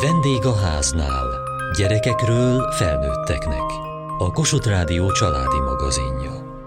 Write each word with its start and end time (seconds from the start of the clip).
Vendég 0.00 0.44
a 0.44 0.54
háznál. 0.54 1.26
Gyerekekről 1.76 2.72
felnőtteknek. 2.72 3.62
A 4.18 4.30
Kossuth 4.32 4.68
Rádió 4.68 5.12
családi 5.12 5.58
magazinja. 5.64 6.62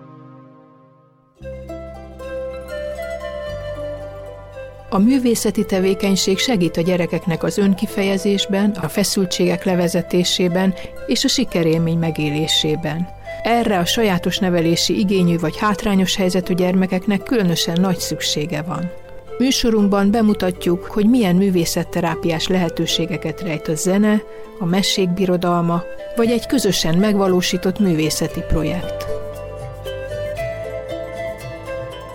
A 4.90 4.97
művészeti 4.97 5.65
tevékenység 5.65 6.38
segít 6.38 6.78
a 6.78 6.81
gyerekeknek 6.81 7.44
az 7.44 7.58
önkifejezésben, 7.58 8.72
a 8.72 8.88
feszültségek 8.88 9.63
levezetésében 9.63 10.74
és 11.08 11.24
a 11.24 11.28
sikerélmény 11.28 11.97
megélésében. 11.97 13.08
Erre 13.44 13.78
a 13.78 13.86
sajátos 13.86 14.38
nevelési 14.38 15.00
igényű 15.00 15.38
vagy 15.38 15.58
hátrányos 15.58 16.16
helyzetű 16.16 16.54
gyermekeknek 16.54 17.23
különösen 17.23 17.81
nagy 17.81 18.00
szüksége 18.00 18.62
van. 18.62 18.91
Műsorunkban 19.38 20.12
bemutatjuk, 20.12 20.86
hogy 20.86 21.09
milyen 21.09 21.36
művészetterápiás 21.36 22.48
lehetőségeket 22.48 23.41
rejt 23.41 23.67
a 23.67 23.76
zene, 23.76 24.21
a 24.59 24.66
mesék 24.66 25.09
birodalma, 25.09 25.84
vagy 26.16 26.30
egy 26.31 26.45
közösen 26.45 26.98
megvalósított 26.98 27.80
művészeti 27.80 28.41
projekt. 28.48 29.05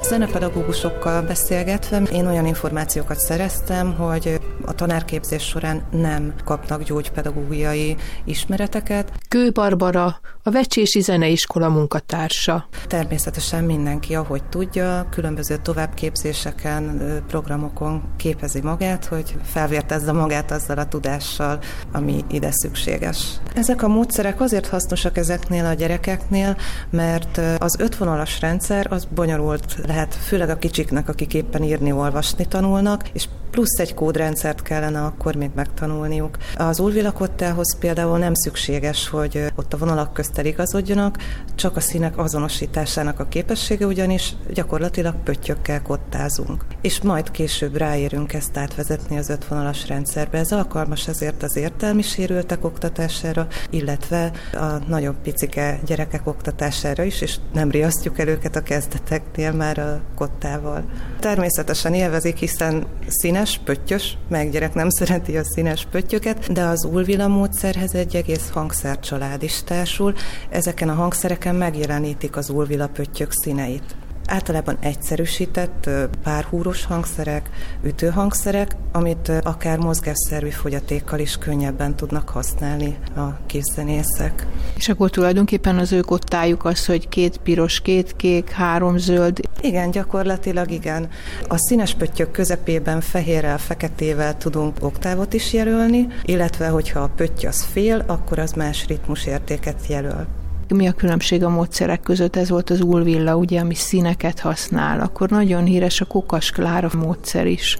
Zenepedagógusokkal 0.03 1.23
beszélgetve 1.23 2.03
én 2.13 2.27
olyan 2.27 2.47
információkat 2.47 3.19
szereztem, 3.19 3.95
hogy 3.95 4.41
a 4.65 4.75
tanárképzés 4.75 5.43
során 5.43 5.83
nem 5.91 6.35
kapnak 6.45 6.83
gyógypedagógiai 6.83 7.97
ismereteket. 8.25 9.18
Kő 9.29 9.51
Barbara, 9.51 10.21
a 10.43 10.51
Vecsési 10.51 11.01
Zeneiskola 11.01 11.69
munkatársa. 11.69 12.69
Természetesen 12.87 13.65
mindenki, 13.65 14.15
ahogy 14.15 14.45
tudja, 14.45 15.07
különböző 15.11 15.57
továbbképzéseken, 15.63 17.01
programokon 17.27 18.03
képezi 18.17 18.61
magát, 18.61 19.05
hogy 19.05 19.35
felvértezze 19.43 20.13
magát 20.13 20.51
azzal 20.51 20.79
a 20.79 20.89
tudással, 20.89 21.59
ami 21.93 22.25
ide 22.31 22.49
szükséges. 22.51 23.41
Ezek 23.55 23.83
a 23.83 23.89
módszerek 23.89 24.41
azért 24.41 24.67
hasznosak 24.67 25.17
ezeknél 25.17 25.65
a 25.65 25.73
gyerekeknél, 25.73 26.57
mert 26.91 27.41
az 27.59 27.77
ötvonalas 27.79 28.41
rendszer 28.41 28.87
az 28.91 29.09
bonyolult 29.15 29.77
lehet, 29.87 30.15
főleg 30.15 30.51
a 30.51 30.59
kicsiknek, 30.59 31.09
akik 31.09 31.35
éppen 31.35 31.63
írni, 31.63 31.93
olvasni 31.93 32.47
tanulnak, 32.47 33.09
és 33.13 33.29
plusz 33.51 33.79
egy 33.79 33.95
kódrendszert 33.95 34.63
kellene 34.63 35.03
akkor 35.05 35.35
még 35.35 35.51
megtanulniuk. 35.55 36.37
Az 36.57 36.79
ulvilakottához 36.79 37.77
például 37.79 38.19
nem 38.19 38.35
szükséges, 38.35 39.09
hogy 39.09 39.53
ott 39.55 39.73
a 39.73 39.77
vonalak 39.77 40.13
közt 40.13 40.39
eligazodjanak, 40.39 41.17
csak 41.55 41.77
a 41.77 41.81
színek 41.81 42.19
azonosításának 42.19 43.21
a 43.21 43.29
képessége 43.29 43.87
ugyanis 43.87 44.35
gyakorlatilag 44.53 45.15
pöttyökkel 45.25 45.83
kottázunk. 45.83 46.65
És 46.81 47.01
majd 47.01 47.31
később 47.31 47.77
ráérünk 47.77 48.33
ezt 48.33 48.57
átvezetni 48.57 49.19
az 49.19 49.29
ötvonalas 49.29 49.89
rendszerbe. 49.89 50.39
Ez 50.39 50.53
alkalmas 50.53 51.09
ezért 51.09 51.43
az 51.43 51.57
értelmi 51.57 52.03
sérültek 52.03 52.65
oktatására, 52.65 53.47
illetve 53.71 54.33
a 54.53 54.89
nagyobb 54.89 55.17
picike 55.23 55.81
gyerekek 55.87 56.27
oktatására 56.27 57.03
is, 57.03 57.21
és 57.21 57.37
nem 57.53 57.71
riasztjuk 57.71 58.19
el 58.19 58.29
őket 58.29 58.57
a 58.57 58.63
kezdeteknél 58.63 59.53
már 59.53 59.79
a 59.79 60.01
kottával. 60.15 60.85
Természetesen 61.21 61.95
élvezik, 61.95 62.37
hiszen 62.37 62.87
színes 63.07 63.38
színes, 63.39 63.61
pöttyös, 63.65 64.17
meg 64.29 64.51
gyerek 64.51 64.75
nem 64.75 64.89
szereti 64.89 65.37
a 65.37 65.45
színes 65.45 65.87
pöttyöket, 65.91 66.53
de 66.53 66.63
az 66.63 66.85
ulvila 66.85 67.29
módszerhez 67.29 67.95
egy 67.95 68.17
egész 68.17 68.51
hangszercsalád 68.51 69.43
is 69.43 69.63
társul. 69.63 70.15
Ezeken 70.51 70.89
a 70.89 70.95
hangszereken 70.95 71.55
megjelenítik 71.55 72.37
az 72.37 72.51
ulvila 72.51 72.89
pöttyök 72.89 73.31
színeit 73.33 73.97
általában 74.29 74.77
egyszerűsített 74.81 75.91
párhúros 76.23 76.85
hangszerek, 76.85 77.51
ütőhangszerek, 77.83 78.77
amit 78.93 79.29
akár 79.43 79.79
mozgásszervi 79.79 80.51
fogyatékkal 80.51 81.19
is 81.19 81.37
könnyebben 81.37 81.97
tudnak 81.97 82.29
használni 82.29 82.97
a 83.17 83.47
készzenészek. 83.47 84.47
És 84.77 84.89
akkor 84.89 85.11
tulajdonképpen 85.11 85.79
az 85.79 85.93
ők 85.93 86.11
ottájuk 86.11 86.65
az, 86.65 86.87
hogy 86.87 87.09
két 87.09 87.37
piros, 87.37 87.81
két 87.81 88.17
kék, 88.17 88.51
három 88.51 88.99
zöld. 88.99 89.41
Igen, 89.61 89.91
gyakorlatilag 89.91 90.71
igen. 90.71 91.09
A 91.49 91.57
színes 91.57 91.95
pöttyök 91.95 92.31
közepében 92.31 93.01
fehérrel, 93.01 93.59
feketével 93.59 94.37
tudunk 94.37 94.77
oktávot 94.81 95.33
is 95.33 95.53
jelölni, 95.53 96.07
illetve 96.23 96.69
hogyha 96.69 97.01
a 97.01 97.11
pötty 97.17 97.47
az 97.47 97.63
fél, 97.63 98.05
akkor 98.07 98.39
az 98.39 98.53
más 98.53 98.87
ritmusértéket 98.87 99.87
jelöl 99.89 100.27
mi 100.75 100.87
a 100.87 100.93
különbség 100.93 101.45
a 101.45 101.49
módszerek 101.49 102.01
között, 102.01 102.37
ez 102.37 102.49
volt 102.49 102.71
az 102.71 102.81
Ulvilla, 102.81 103.37
ugye, 103.37 103.61
ami 103.61 103.75
színeket 103.75 104.41
használ, 104.41 105.01
akkor 105.01 105.31
nagyon 105.31 105.65
híres 105.65 106.01
a 106.01 106.05
Kokas 106.05 106.51
Klára 106.51 106.91
módszer 106.97 107.47
is. 107.47 107.79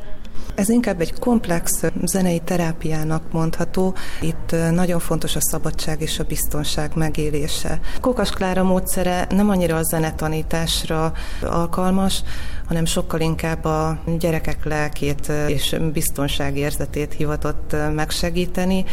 Ez 0.55 0.69
inkább 0.69 1.01
egy 1.01 1.19
komplex 1.19 1.85
zenei 2.05 2.41
terápiának 2.45 3.33
mondható. 3.33 3.95
Itt 4.21 4.55
nagyon 4.71 4.99
fontos 4.99 5.37
a 5.37 5.41
szabadság 5.41 6.01
és 6.01 6.19
a 6.19 6.25
biztonság 6.25 6.91
megélése. 6.95 7.81
Kokas 8.01 8.31
Klára 8.31 8.63
módszere 8.63 9.27
nem 9.31 9.51
annyira 9.51 9.77
a 9.77 9.83
zenetanításra 9.83 11.13
alkalmas, 11.43 12.23
hanem 12.69 12.85
sokkal 12.85 13.21
inkább 13.21 13.65
a 13.65 13.99
gyerekek 14.19 14.65
lelkét 14.65 15.33
és 15.47 15.77
biztonságérzetét 15.93 17.13
hivatott 17.13 17.77
megsegíteni. 17.95 18.85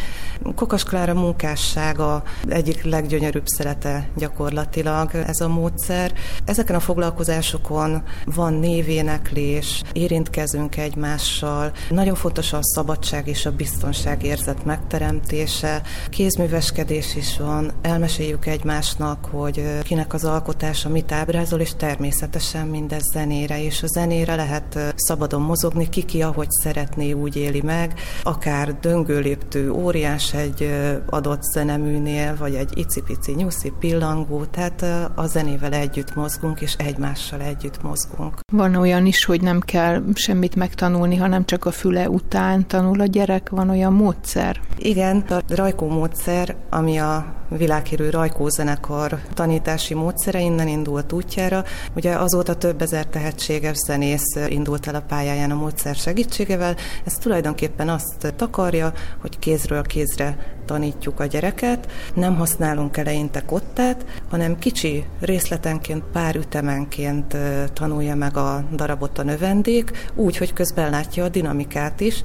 Kokas 0.55 0.83
Klára 0.83 1.13
munkássága 1.13 2.23
egyik 2.47 2.83
leggyönyörűbb 2.83 3.45
szerete 3.45 4.09
gyakorlatilag 4.17 5.15
ez 5.15 5.39
a 5.39 5.47
módszer. 5.47 6.13
Ezeken 6.45 6.75
a 6.75 6.79
foglalkozásokon 6.79 8.03
van 8.25 8.53
névéneklés, 8.53 9.81
érintkezünk 9.93 10.77
egymással, 10.77 11.71
nagyon 11.89 12.15
fontos 12.15 12.53
a 12.53 12.59
szabadság 12.61 13.27
és 13.27 13.45
a 13.45 13.51
biztonságérzet 13.51 14.65
megteremtése, 14.65 15.81
kézműveskedés 16.09 17.15
is 17.15 17.37
van, 17.37 17.71
elmeséljük 17.81 18.45
egymásnak, 18.45 19.25
hogy 19.25 19.79
kinek 19.83 20.13
az 20.13 20.23
alkotása 20.23 20.89
mit 20.89 21.11
ábrázol, 21.11 21.59
és 21.59 21.75
természetesen 21.77 22.67
mindez 22.67 23.03
zenére 23.13 23.63
és 23.65 23.83
a 23.83 23.87
zenére 23.87 24.35
lehet 24.35 24.93
szabadon 24.95 25.41
mozogni, 25.41 25.89
kiki 25.89 26.21
ahogy 26.21 26.49
szeretné, 26.49 27.11
úgy 27.11 27.35
éli 27.35 27.61
meg, 27.61 27.93
akár 28.23 28.79
döngőléptő 28.79 29.71
óriás 29.71 30.33
egy 30.33 30.71
adott 31.05 31.41
zeneműnél, 31.41 32.35
vagy 32.37 32.55
egy 32.55 32.77
icipici 32.77 33.31
nyuszi 33.31 33.73
pillangó, 33.79 34.43
tehát 34.45 34.85
a 35.15 35.25
zenével 35.25 35.73
együtt 35.73 36.15
mozgunk, 36.15 36.61
és 36.61 36.73
egymással 36.77 37.41
együtt 37.41 37.81
mozgunk. 37.81 38.39
Van 38.53 38.75
olyan 38.75 39.05
is, 39.05 39.25
hogy 39.25 39.41
nem 39.41 39.59
kell 39.59 40.03
semmit 40.13 40.55
megtanulni, 40.55 41.15
hanem 41.15 41.45
csak 41.45 41.65
a 41.65 41.71
füle 41.71 42.09
után 42.09 42.67
tanul 42.67 43.01
a 43.01 43.05
gyerek, 43.05 43.49
van 43.49 43.69
olyan 43.69 43.93
módszer? 43.93 44.61
Igen, 44.77 45.17
a 45.17 45.41
rajkó 45.47 45.87
módszer, 45.87 46.55
ami 46.69 46.97
a 46.97 47.33
világhírű 47.49 48.09
Rajkó 48.09 48.49
zenekar 48.49 49.19
tanítási 49.33 49.93
módszere 49.93 50.39
innen 50.39 50.67
indult 50.67 51.11
útjára. 51.11 51.63
Ugye 51.95 52.15
azóta 52.15 52.55
több 52.55 52.81
ezer 52.81 53.09
tehetséges 53.55 53.77
zenész 53.87 54.51
indult 54.53 54.87
el 54.87 54.95
a 54.95 55.01
pályáján 55.01 55.51
a 55.51 55.55
módszer 55.55 55.95
segítségével. 55.95 56.75
Ez 57.03 57.13
tulajdonképpen 57.13 57.89
azt 57.89 58.33
takarja, 58.35 58.93
hogy 59.21 59.39
kézről 59.39 59.81
kézre 59.81 60.37
tanítjuk 60.65 61.19
a 61.19 61.25
gyereket, 61.25 61.91
nem 62.13 62.35
használunk 62.35 62.97
eleinte 62.97 63.41
kottát, 63.41 64.05
hanem 64.29 64.59
kicsi 64.59 65.05
részletenként, 65.19 66.03
pár 66.11 66.35
ütemenként 66.35 67.37
tanulja 67.73 68.15
meg 68.15 68.37
a 68.37 68.63
darabot 68.71 69.17
a 69.19 69.23
növendék, 69.23 70.11
úgy, 70.15 70.37
hogy 70.37 70.53
közben 70.53 70.89
látja 70.89 71.23
a 71.23 71.29
dinamikát 71.29 71.99
is, 71.99 72.23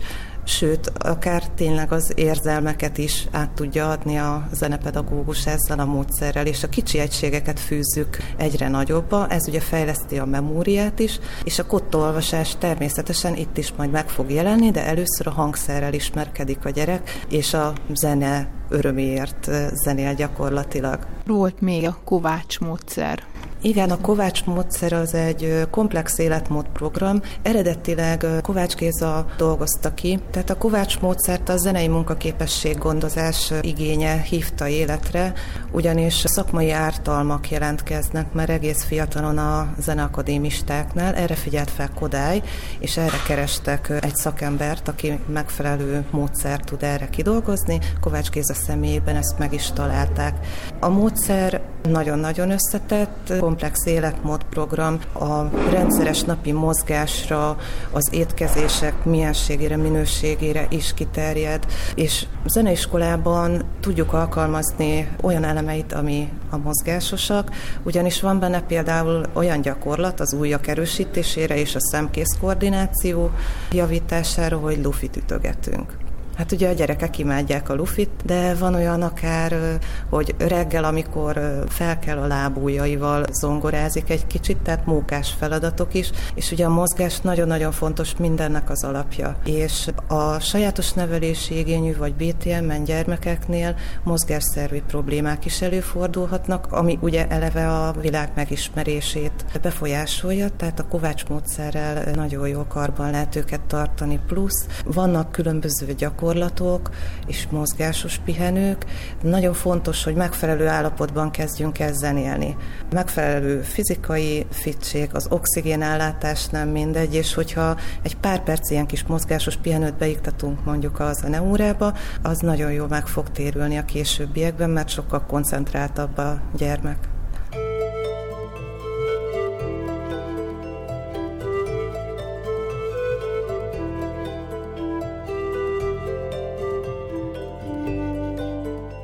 sőt, 0.51 0.93
akár 0.99 1.49
tényleg 1.49 1.93
az 1.93 2.13
érzelmeket 2.15 2.99
is 2.99 3.27
át 3.31 3.51
tudja 3.51 3.91
adni 3.91 4.19
a 4.19 4.49
zenepedagógus 4.53 5.47
ezzel 5.47 5.79
a 5.79 5.85
módszerrel, 5.85 6.47
és 6.47 6.63
a 6.63 6.69
kicsi 6.69 6.99
egységeket 6.99 7.61
fűzzük 7.61 8.17
egyre 8.37 8.69
nagyobba, 8.69 9.29
ez 9.29 9.49
ugye 9.49 9.61
fejleszti 9.61 10.19
a 10.19 10.25
memóriát 10.25 10.99
is, 10.99 11.19
és 11.45 11.59
a 11.59 11.67
kottolvasás 11.67 12.57
természetesen 12.59 13.37
itt 13.37 13.57
is 13.57 13.73
majd 13.77 13.91
meg 13.91 14.09
fog 14.09 14.31
jelenni, 14.31 14.71
de 14.71 14.87
először 14.87 15.27
a 15.27 15.31
hangszerrel 15.31 15.95
ismerkedik 15.95 16.65
a 16.65 16.71
gyerek, 16.71 17.25
és 17.29 17.55
a 17.55 17.73
zene 17.95 18.49
öröméért 18.69 19.51
zenél 19.85 20.15
gyakorlatilag. 20.15 21.07
Volt 21.27 21.61
még 21.61 21.87
a 21.87 21.99
Kovács 22.05 22.61
módszer. 22.61 23.30
Igen, 23.63 23.91
a 23.91 24.01
Kovács 24.01 24.45
módszer 24.45 24.93
az 24.93 25.15
egy 25.15 25.67
komplex 25.71 26.19
életmódprogram. 26.19 27.23
Eredetileg 27.43 28.27
Kovács 28.43 28.75
Géza 28.75 29.27
dolgozta 29.37 29.95
ki, 29.95 30.19
tehát 30.31 30.51
a 30.51 30.57
Kovács 30.57 31.01
módszert 31.01 31.49
a 31.49 31.57
zenei 31.57 31.89
munkaképesség 31.89 32.79
gondozás 32.79 33.53
igénye 33.61 34.21
hívta 34.21 34.69
életre, 34.69 35.33
ugyanis 35.71 36.15
szakmai 36.15 36.71
ártalmak 36.71 37.51
jelentkeznek 37.51 38.33
már 38.33 38.51
egész 38.51 38.85
fiatalon 38.85 39.39
a 39.39 39.75
zeneakadémistáknál. 39.79 41.15
Erre 41.15 41.35
figyelt 41.35 41.71
fel 41.71 41.91
Kodály, 41.95 42.43
és 42.79 42.97
erre 42.97 43.17
kerestek 43.27 43.93
egy 44.01 44.17
szakembert, 44.17 44.89
aki 44.89 45.19
megfelelő 45.33 46.05
módszert 46.11 46.65
tud 46.65 46.83
erre 46.83 47.09
kidolgozni. 47.09 47.79
Kovács 48.01 48.31
Géza 48.31 48.55
személyében 48.55 49.17
ezt 49.17 49.39
meg 49.39 49.53
is 49.53 49.71
találták. 49.73 50.35
A 50.79 50.89
módszer 50.89 51.61
nagyon-nagyon 51.83 52.51
összetett, 52.51 53.33
komplex 53.51 53.87
életmódprogram 53.87 54.99
a 55.13 55.51
rendszeres 55.71 56.23
napi 56.23 56.53
mozgásra, 56.53 57.57
az 57.91 58.09
étkezések 58.13 59.05
mienségére, 59.05 59.77
minőségére 59.77 60.67
is 60.69 60.95
kiterjed, 60.95 61.67
és 61.95 62.27
zeneiskolában 62.47 63.63
tudjuk 63.81 64.13
alkalmazni 64.13 65.09
olyan 65.23 65.45
elemeit, 65.45 65.93
ami 65.93 66.29
a 66.51 66.57
mozgásosak, 66.57 67.51
ugyanis 67.83 68.21
van 68.21 68.39
benne 68.39 68.61
például 68.63 69.27
olyan 69.33 69.61
gyakorlat 69.61 70.21
az 70.21 70.33
ujjak 70.33 70.67
erősítésére 70.67 71.57
és 71.57 71.75
a 71.75 71.81
szemkész 71.81 72.37
koordináció 72.41 73.31
javítására, 73.73 74.59
hogy 74.59 74.83
lufit 74.83 75.17
ütögetünk. 75.17 76.10
Hát 76.41 76.53
ugye 76.53 76.69
a 76.69 76.73
gyerekek 76.73 77.19
imádják 77.19 77.69
a 77.69 77.75
lufit, 77.75 78.11
de 78.25 78.55
van 78.55 78.75
olyan 78.75 79.03
akár, 79.03 79.79
hogy 80.11 80.35
reggel, 80.39 80.85
amikor 80.85 81.65
fel 81.69 81.99
kell 81.99 82.19
a 82.19 82.27
lábújaival 82.27 83.25
zongorázik 83.33 84.11
egy 84.11 84.27
kicsit, 84.27 84.59
tehát 84.59 84.87
mókás 84.87 85.35
feladatok 85.39 85.95
is, 85.95 86.11
és 86.35 86.51
ugye 86.53 86.65
a 86.65 86.69
mozgás 86.69 87.21
nagyon-nagyon 87.21 87.73
fontos 87.73 88.17
mindennek 88.17 88.71
az 88.71 88.85
alapja. 88.85 89.37
És 89.45 89.89
a 90.07 90.39
sajátos 90.39 90.93
nevelési 90.93 91.59
igényű 91.59 91.97
vagy 91.97 92.15
BTM-en 92.15 92.85
gyermekeknél 92.85 93.77
mozgásszervi 94.03 94.83
problémák 94.87 95.45
is 95.45 95.63
előfordulhatnak, 95.63 96.67
ami 96.73 96.99
ugye 97.01 97.29
eleve 97.29 97.69
a 97.69 97.93
világ 97.93 98.31
megismerését 98.35 99.45
befolyásolja, 99.63 100.49
tehát 100.57 100.81
a 100.81 100.87
Kovács 100.89 101.27
módszerrel 101.27 102.11
nagyon 102.15 102.49
jó 102.49 102.65
karban 102.69 103.11
lehet 103.11 103.37
őket 103.37 103.61
tartani, 103.61 104.21
plusz 104.27 104.67
vannak 104.85 105.33
különböző 105.33 105.95
gyakorlatok, 105.95 106.29
gyakorlatok 106.31 106.91
és 107.27 107.47
mozgásos 107.51 108.19
pihenők. 108.25 108.85
Nagyon 109.23 109.55
fontos, 109.55 110.05
hogy 110.05 110.15
megfelelő 110.15 110.67
állapotban 110.67 111.31
kezdjünk 111.31 111.79
el 111.79 111.93
zenélni. 111.93 112.57
Megfelelő 112.93 113.61
fizikai 113.61 114.47
fitség, 114.51 115.11
az 115.13 115.27
oxigénállátás 115.31 116.47
nem 116.47 116.69
mindegy, 116.69 117.15
és 117.15 117.35
hogyha 117.35 117.77
egy 118.03 118.17
pár 118.17 118.43
perc 118.43 118.71
ilyen 118.71 118.87
kis 118.87 119.05
mozgásos 119.05 119.57
pihenőt 119.57 119.99
beiktatunk 119.99 120.65
mondjuk 120.65 121.01
a 121.01 121.13
zeneórába, 121.13 121.95
az 122.23 122.39
nagyon 122.39 122.73
jól 122.73 122.89
meg 122.89 123.07
fog 123.07 123.31
térülni 123.31 123.77
a 123.77 123.85
későbbiekben, 123.85 124.71
mert 124.71 124.89
sokkal 124.89 125.27
koncentráltabb 125.27 126.19
a 126.19 126.41
gyermek. 126.57 127.20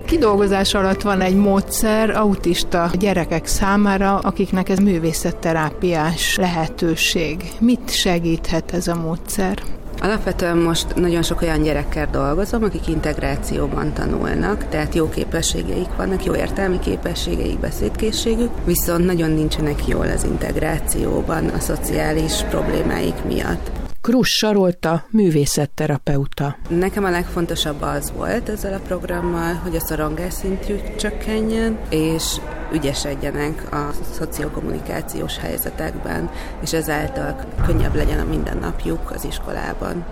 Kidolgozás 0.06 0.74
alatt 0.74 1.02
van 1.02 1.20
egy 1.20 1.36
módszer 1.36 2.10
autista 2.10 2.90
gyerekek 2.98 3.46
számára, 3.46 4.18
akiknek 4.18 4.68
ez 4.68 4.78
művészetterápiás 4.78 6.36
lehetőség. 6.36 7.52
Mit 7.60 7.90
segíthet 7.90 8.72
ez 8.72 8.88
a 8.88 8.94
módszer? 8.94 9.62
Alapvetően 9.98 10.56
most 10.56 10.94
nagyon 10.94 11.22
sok 11.22 11.42
olyan 11.42 11.62
gyerekkel 11.62 12.08
dolgozom, 12.10 12.62
akik 12.62 12.88
integrációban 12.88 13.92
tanulnak, 13.92 14.68
tehát 14.68 14.94
jó 14.94 15.08
képességeik 15.08 15.88
vannak, 15.96 16.24
jó 16.24 16.34
értelmi 16.34 16.78
képességeik, 16.78 17.58
beszédkészségük, 17.58 18.50
viszont 18.64 19.04
nagyon 19.04 19.30
nincsenek 19.30 19.86
jól 19.86 20.06
az 20.06 20.24
integrációban 20.24 21.48
a 21.48 21.60
szociális 21.60 22.42
problémáik 22.50 23.24
miatt. 23.28 23.85
Krus 24.06 24.28
Sarolta, 24.28 25.04
művészetterapeuta. 25.10 26.56
Nekem 26.68 27.04
a 27.04 27.10
legfontosabb 27.10 27.82
az 27.82 28.12
volt 28.16 28.48
ezzel 28.48 28.72
a 28.74 28.78
programmal, 28.86 29.54
hogy 29.54 29.76
a 29.76 29.80
szorongás 29.80 30.32
szintjük 30.32 30.96
csökkenjen, 30.96 31.78
és 31.90 32.36
ügyesedjenek 32.72 33.72
a 33.72 33.90
szociokommunikációs 34.12 35.38
helyzetekben, 35.38 36.30
és 36.62 36.72
ezáltal 36.72 37.36
könnyebb 37.66 37.94
legyen 37.94 38.18
a 38.18 38.24
mindennapjuk 38.24 39.10
az 39.10 39.24
iskolában. 39.24 40.04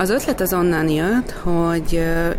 Az 0.00 0.10
ötlet 0.10 0.40
az 0.40 0.52
onnan 0.52 0.88
jött, 0.88 1.30
hogy 1.30 1.92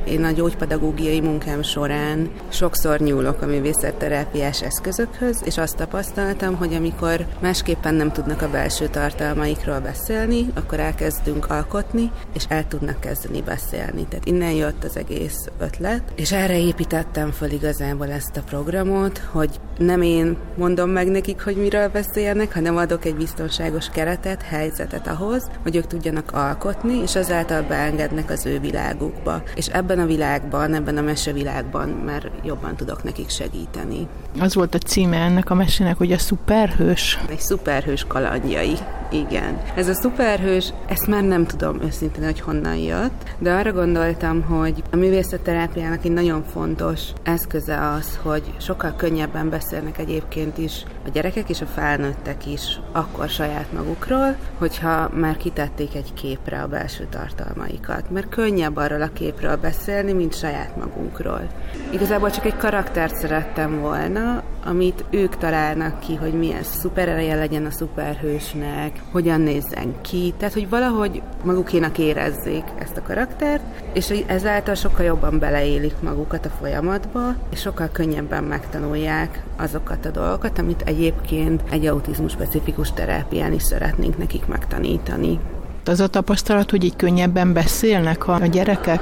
én 0.04 0.24
a 0.24 0.32
gyógypedagógiai 0.32 1.22
munkám 1.22 1.62
során 1.62 2.30
sokszor 2.50 3.00
nyúlok 3.00 3.42
a 3.42 3.46
művészetterápiás 3.46 4.62
eszközökhöz, 4.62 5.42
és 5.46 5.58
azt 5.58 5.76
tapasztaltam, 5.76 6.56
hogy 6.56 6.74
amikor 6.74 7.26
másképpen 7.40 7.94
nem 7.94 8.12
tudnak 8.12 8.42
a 8.42 8.50
belső 8.50 8.88
tartalmaikról 8.88 9.80
beszélni, 9.80 10.48
akkor 10.54 10.80
elkezdünk 10.80 11.50
alkotni, 11.50 12.12
és 12.34 12.46
el 12.48 12.68
tudnak 12.68 13.00
kezdeni 13.00 13.42
beszélni. 13.42 14.06
Tehát 14.10 14.26
innen 14.26 14.52
jött 14.52 14.84
az 14.84 14.98
egész 14.98 15.48
ötlet, 15.60 16.02
és 16.16 16.32
erre 16.32 16.60
építettem 16.60 17.32
föl 17.32 17.52
igazából 17.52 18.12
ezt 18.12 18.38
a 18.38 18.44
programot, 18.44 19.18
hogy 19.18 19.60
nem 19.82 20.02
én 20.02 20.38
mondom 20.58 20.90
meg 20.90 21.08
nekik, 21.08 21.42
hogy 21.42 21.56
miről 21.56 21.88
beszélnek, 21.88 22.54
hanem 22.54 22.78
adok 22.78 23.06
egy 23.06 23.16
biztonságos 23.16 23.90
keretet, 23.90 24.42
helyzetet 24.42 25.08
ahhoz, 25.08 25.50
hogy 25.64 25.76
ők 25.76 25.88
tudjanak 25.88 26.32
alkotni, 26.32 27.02
és 27.02 27.16
ezáltal 27.16 27.62
beengednek 27.62 28.30
az 28.30 28.46
ő 28.46 28.60
világukba. 28.60 29.44
És 29.56 29.68
ebben 29.68 30.00
a 30.00 30.06
világban, 30.06 30.74
ebben 30.74 30.98
a 30.98 31.02
mesevilágban 31.02 31.90
már 31.90 32.32
jobban 32.44 32.76
tudok 32.76 33.04
nekik 33.04 33.30
segíteni. 33.30 34.08
Az 34.40 34.56
volt 34.56 34.76
a 34.76 34.78
címe 34.78 35.18
ennek 35.18 35.50
a 35.50 35.56
mesének, 35.56 35.98
hogy 35.98 36.12
a 36.12 36.18
szuperhős. 36.18 37.20
Egy 37.30 37.40
szuperhős 37.40 38.06
kalandjai. 38.08 38.78
Igen. 39.12 39.62
Ez 39.76 39.88
a 39.88 39.94
szuperhős, 39.94 40.74
ezt 40.88 41.08
már 41.08 41.24
nem 41.24 41.46
tudom 41.46 41.82
őszintén, 41.82 42.24
hogy 42.24 42.40
honnan 42.40 42.76
jött, 42.76 43.24
de 43.40 43.54
arra 43.54 43.72
gondoltam, 43.72 44.42
hogy 44.42 44.84
a 44.92 44.96
művészetterápiának 44.96 46.06
egy 46.06 46.12
nagyon 46.12 46.44
fontos 46.44 47.02
eszköze 47.24 47.90
az, 47.90 48.20
hogy 48.22 48.54
sokkal 48.58 48.96
könnyebben 48.96 49.50
beszélnek 49.50 49.98
egyébként 49.98 50.58
is 50.58 50.84
a 51.06 51.10
gyerekek 51.10 51.50
és 51.50 51.62
a 51.62 51.66
felnőttek 51.66 52.46
is 52.46 52.80
akkor 52.92 53.30
saját 53.30 53.74
magukról, 53.74 54.36
hogyha 54.58 55.10
már 55.14 55.38
kitették 55.38 55.96
egy 55.96 56.14
képre 56.14 56.62
a 56.62 56.68
belső 56.68 57.08
tartalmaikat. 57.10 58.10
Mert 58.10 58.30
könnyebb 58.30 58.76
arról 58.76 59.02
a 59.02 59.14
képről 59.14 59.56
beszélni, 59.56 60.12
mint 60.12 60.38
saját 60.38 60.76
magunkról. 60.78 61.48
Igazából 61.94 62.30
csak 62.30 62.46
egy 62.46 62.58
karaktert 62.58 63.16
szerettem 63.16 63.80
volna, 63.80 64.44
amit 64.66 65.06
ők 65.10 65.38
találnak 65.38 66.00
ki, 66.00 66.16
hogy 66.16 66.34
milyen 66.34 66.64
szuperereje 66.64 67.36
legyen 67.36 67.66
a 67.66 67.72
szuperhősnek, 67.72 69.02
hogyan 69.12 69.42
nézzen 69.42 70.02
ki, 70.02 70.34
tehát 70.38 70.54
hogy 70.54 70.70
valahogy 70.70 71.22
magukénak 71.44 71.98
érezzék 71.98 72.64
ezt 72.80 72.98
a 72.98 73.02
karaktert, 73.02 73.64
és 73.94 74.24
ezáltal 74.26 74.76
sokkal 74.76 75.06
jobban 75.06 75.40
beleélik 75.40 75.94
magukat 76.00 76.46
a 76.46 76.50
folyamatba, 76.50 77.36
és 77.50 77.60
sokkal 77.60 77.90
könnyebben 77.92 78.44
megtanulják 78.44 79.44
azokat 79.58 80.06
a 80.06 80.10
dolgokat, 80.10 80.60
amit 80.60 80.82
egyébként 80.86 81.64
egy 81.72 81.86
autizmus 81.86 82.32
specifikus 82.32 82.92
terápián 82.92 83.54
is 83.54 83.64
szeretnénk 83.64 84.18
nekik 84.18 84.46
megtanítani. 84.46 85.40
Az 85.86 86.00
a 86.00 86.08
tapasztalat, 86.08 86.70
hogy 86.70 86.84
így 86.84 86.96
könnyebben 86.96 87.54
beszélnek 87.54 88.28
a 88.28 88.46
gyerekek? 88.46 89.02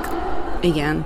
Igen, 0.61 1.05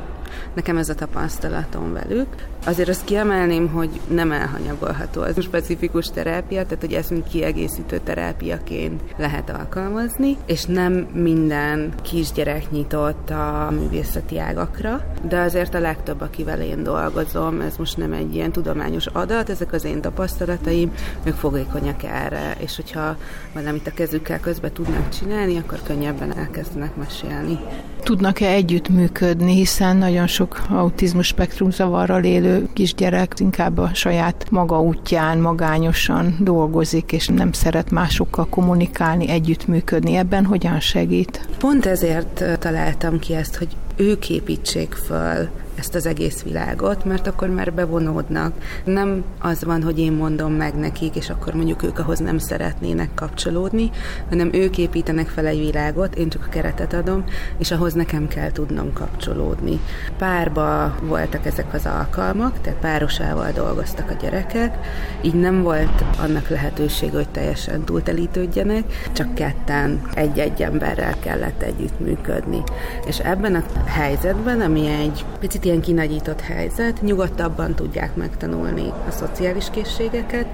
Nekem 0.53 0.77
ez 0.77 0.89
a 0.89 0.95
tapasztalatom 0.95 1.93
velük. 1.93 2.27
Azért 2.65 2.89
azt 2.89 3.03
kiemelném, 3.03 3.67
hogy 3.67 3.89
nem 4.07 4.31
elhanyagolható 4.31 5.21
az 5.21 5.41
specifikus 5.41 6.07
terápia, 6.07 6.63
tehát 6.63 6.81
hogy 6.81 6.93
ezt 6.93 7.09
mint 7.09 7.27
kiegészítő 7.27 7.99
terápiaként 8.03 9.01
lehet 9.17 9.49
alkalmazni, 9.49 10.37
és 10.45 10.63
nem 10.65 10.93
minden 11.13 11.93
kisgyerek 12.01 12.71
nyitott 12.71 13.29
a 13.29 13.73
művészeti 13.79 14.39
ágakra, 14.39 15.05
de 15.27 15.39
azért 15.39 15.73
a 15.73 15.79
legtöbb, 15.79 16.21
akivel 16.21 16.61
én 16.61 16.83
dolgozom, 16.83 17.61
ez 17.61 17.77
most 17.77 17.97
nem 17.97 18.13
egy 18.13 18.35
ilyen 18.35 18.51
tudományos 18.51 19.05
adat, 19.05 19.49
ezek 19.49 19.73
az 19.73 19.85
én 19.85 20.01
tapasztalataim, 20.01 20.93
ők 21.23 21.35
fogékonyak 21.35 22.03
erre, 22.03 22.55
és 22.57 22.75
hogyha 22.75 23.17
valamit 23.53 23.87
a 23.87 23.93
kezükkel 23.93 24.39
közben 24.39 24.71
tudnak 24.71 25.09
csinálni, 25.09 25.57
akkor 25.57 25.79
könnyebben 25.83 26.37
elkezdenek 26.37 26.95
mesélni. 26.95 27.59
Tudnak-e 28.03 28.47
együttműködni, 28.47 29.53
hiszen 29.53 29.97
nagyon 29.97 30.27
sok 30.27 30.61
autizmus 30.69 31.27
spektrum 31.27 31.71
zavarral 31.71 32.23
élő 32.23 32.52
kisgyerek 32.73 33.33
inkább 33.37 33.77
a 33.77 33.89
saját 33.93 34.45
maga 34.49 34.81
útján 34.81 35.37
magányosan 35.37 36.35
dolgozik, 36.39 37.11
és 37.11 37.27
nem 37.27 37.51
szeret 37.51 37.91
másokkal 37.91 38.47
kommunikálni, 38.49 39.29
együttműködni. 39.29 40.15
Ebben 40.15 40.45
hogyan 40.45 40.79
segít? 40.79 41.47
Pont 41.57 41.85
ezért 41.85 42.43
találtam 42.59 43.19
ki 43.19 43.33
ezt, 43.33 43.55
hogy 43.55 43.67
ők 43.95 44.29
építsék 44.29 44.93
föl 44.93 45.49
ezt 45.75 45.95
az 45.95 46.05
egész 46.05 46.41
világot, 46.41 47.05
mert 47.05 47.27
akkor 47.27 47.49
már 47.49 47.73
bevonódnak. 47.73 48.53
Nem 48.85 49.23
az 49.39 49.63
van, 49.63 49.83
hogy 49.83 49.99
én 49.99 50.11
mondom 50.11 50.53
meg 50.53 50.75
nekik, 50.75 51.15
és 51.15 51.29
akkor 51.29 51.53
mondjuk 51.53 51.83
ők 51.83 51.99
ahhoz 51.99 52.19
nem 52.19 52.37
szeretnének 52.37 53.09
kapcsolódni, 53.15 53.91
hanem 54.29 54.49
ők 54.53 54.77
építenek 54.77 55.27
fel 55.27 55.45
egy 55.45 55.59
világot, 55.59 56.15
én 56.15 56.29
csak 56.29 56.45
a 56.47 56.49
keretet 56.49 56.93
adom, 56.93 57.23
és 57.57 57.71
ahhoz 57.71 57.93
nekem 57.93 58.27
kell 58.27 58.51
tudnom 58.51 58.93
kapcsolódni. 58.93 59.79
Párba 60.17 60.95
voltak 61.01 61.45
ezek 61.45 61.73
az 61.73 61.85
alkalmak, 61.85 62.61
tehát 62.61 62.79
párosával 62.79 63.51
dolgoztak 63.51 64.09
a 64.09 64.13
gyerekek, 64.21 64.77
így 65.21 65.33
nem 65.33 65.61
volt 65.61 66.03
annak 66.21 66.49
lehetőség, 66.49 67.11
hogy 67.11 67.29
teljesen 67.29 67.83
túltelítődjenek, 67.83 68.83
csak 69.13 69.33
ketten 69.33 70.01
egy-egy 70.13 70.61
emberrel 70.61 71.19
kellett 71.19 71.61
együttműködni. 71.61 72.63
És 73.05 73.19
ebben 73.19 73.55
a 73.55 73.63
helyzetben, 73.85 74.61
ami 74.61 74.87
egy 74.87 75.25
picit 75.39 75.62
ilyen 75.65 75.81
kinagyított 75.81 76.41
helyzet, 76.41 77.01
nyugodtabban 77.01 77.75
tudják 77.75 78.15
megtanulni 78.15 78.89
a 79.07 79.11
szociális 79.11 79.65
készségeket, 79.71 80.45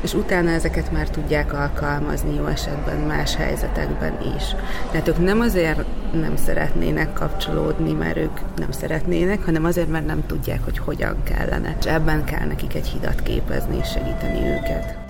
és 0.00 0.14
utána 0.14 0.50
ezeket 0.50 0.92
már 0.92 1.08
tudják 1.08 1.52
alkalmazni 1.52 2.34
jó 2.34 2.46
esetben 2.46 2.98
más 2.98 3.36
helyzetekben 3.36 4.18
is. 4.36 4.44
Tehát 4.90 5.08
ők 5.08 5.18
nem 5.18 5.40
azért 5.40 5.84
nem 6.12 6.36
szeretnének 6.36 7.12
kapcsolódni, 7.12 7.92
mert 7.92 8.16
ők 8.16 8.40
nem 8.56 8.70
szeretnének, 8.70 9.44
hanem 9.44 9.64
azért, 9.64 9.88
mert 9.88 10.06
nem 10.06 10.26
tudják, 10.26 10.64
hogy 10.64 10.78
hogyan 10.78 11.22
kellene. 11.22 11.76
És 11.80 11.86
ebben 11.86 12.24
kell 12.24 12.46
nekik 12.46 12.74
egy 12.74 12.86
hidat 12.86 13.22
képezni 13.22 13.76
és 13.76 13.88
segíteni 13.88 14.46
őket. 14.46 15.03